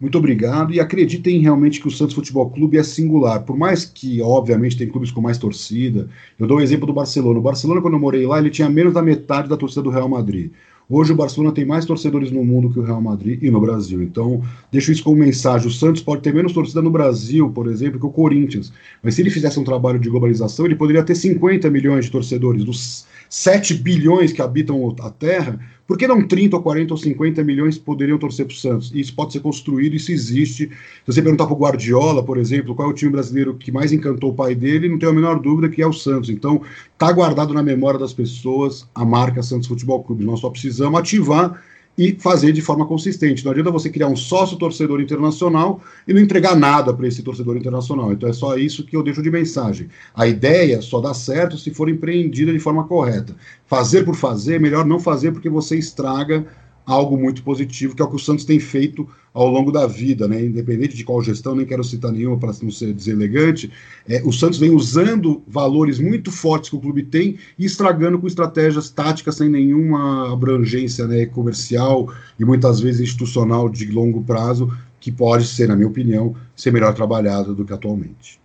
[0.00, 3.42] Muito obrigado e acreditem realmente que o Santos Futebol Clube é singular.
[3.42, 6.08] Por mais que, obviamente, tem clubes com mais torcida.
[6.38, 7.40] Eu dou o exemplo do Barcelona.
[7.40, 10.08] O Barcelona, quando eu morei lá, ele tinha menos da metade da torcida do Real
[10.08, 10.50] Madrid.
[10.90, 14.02] Hoje o Barcelona tem mais torcedores no mundo que o Real Madrid e no Brasil.
[14.02, 15.68] Então, deixo isso como mensagem.
[15.68, 18.72] O Santos pode ter menos torcida no Brasil, por exemplo, que o Corinthians.
[19.02, 22.64] Mas se ele fizesse um trabalho de globalização, ele poderia ter 50 milhões de torcedores.
[22.64, 27.42] Dos 7 bilhões que habitam a Terra, por que não 30 ou 40 ou 50
[27.42, 28.92] milhões poderiam torcer para o Santos?
[28.94, 30.68] Isso pode ser construído, isso existe.
[30.68, 30.72] Se
[31.06, 34.30] você perguntar para o Guardiola, por exemplo, qual é o time brasileiro que mais encantou
[34.30, 36.28] o pai dele, não tenho a menor dúvida que é o Santos.
[36.28, 36.60] Então,
[36.92, 40.26] está guardado na memória das pessoas a marca Santos Futebol Clube.
[40.26, 41.58] Nós só precisamos ativar
[41.98, 43.44] e fazer de forma consistente.
[43.44, 47.56] Não adianta você criar um sócio torcedor internacional e não entregar nada para esse torcedor
[47.56, 48.12] internacional.
[48.12, 49.88] Então é só isso que eu deixo de mensagem.
[50.14, 53.34] A ideia só dá certo se for empreendida de forma correta.
[53.66, 56.46] Fazer por fazer, melhor não fazer porque você estraga
[56.88, 60.26] algo muito positivo, que é o que o Santos tem feito ao longo da vida,
[60.26, 60.42] né?
[60.42, 63.70] independente de qual gestão, nem quero citar nenhuma para não ser deselegante,
[64.08, 68.26] é, o Santos vem usando valores muito fortes que o clube tem e estragando com
[68.26, 72.10] estratégias táticas sem nenhuma abrangência né, comercial
[72.40, 76.94] e muitas vezes institucional de longo prazo, que pode ser, na minha opinião, ser melhor
[76.94, 78.40] trabalhada do que atualmente.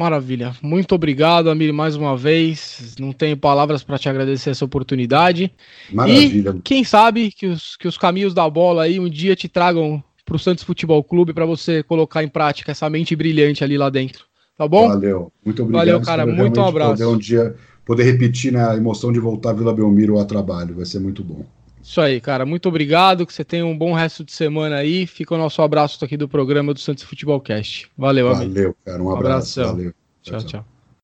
[0.00, 0.56] Maravilha.
[0.62, 2.94] Muito obrigado, Amir, mais uma vez.
[2.98, 5.52] Não tenho palavras para te agradecer essa oportunidade.
[5.92, 6.54] Maravilha.
[6.56, 10.02] E quem sabe que os, que os caminhos da bola aí um dia te tragam
[10.24, 13.90] para o Santos Futebol Clube para você colocar em prática essa mente brilhante ali lá
[13.90, 14.24] dentro.
[14.56, 14.88] Tá bom?
[14.88, 15.30] Valeu.
[15.44, 15.86] Muito obrigado.
[15.86, 16.24] Valeu, cara.
[16.24, 16.92] Muito um abraço.
[16.92, 17.54] Poder um dia
[17.84, 20.76] poder repetir na emoção de voltar a Vila Belmiro a trabalho.
[20.76, 21.44] Vai ser muito bom.
[21.82, 22.44] Isso aí, cara.
[22.44, 23.26] Muito obrigado.
[23.26, 25.06] Que você tenha um bom resto de semana aí.
[25.06, 27.90] Fica o nosso abraço aqui do programa do Santos Futebol Cast.
[27.96, 28.54] Valeu, amigo.
[28.54, 29.02] Valeu, cara.
[29.02, 29.60] Um abraço.
[29.60, 29.94] Um Valeu.
[30.22, 30.38] tchau.
[30.38, 30.48] tchau.
[30.48, 30.79] tchau.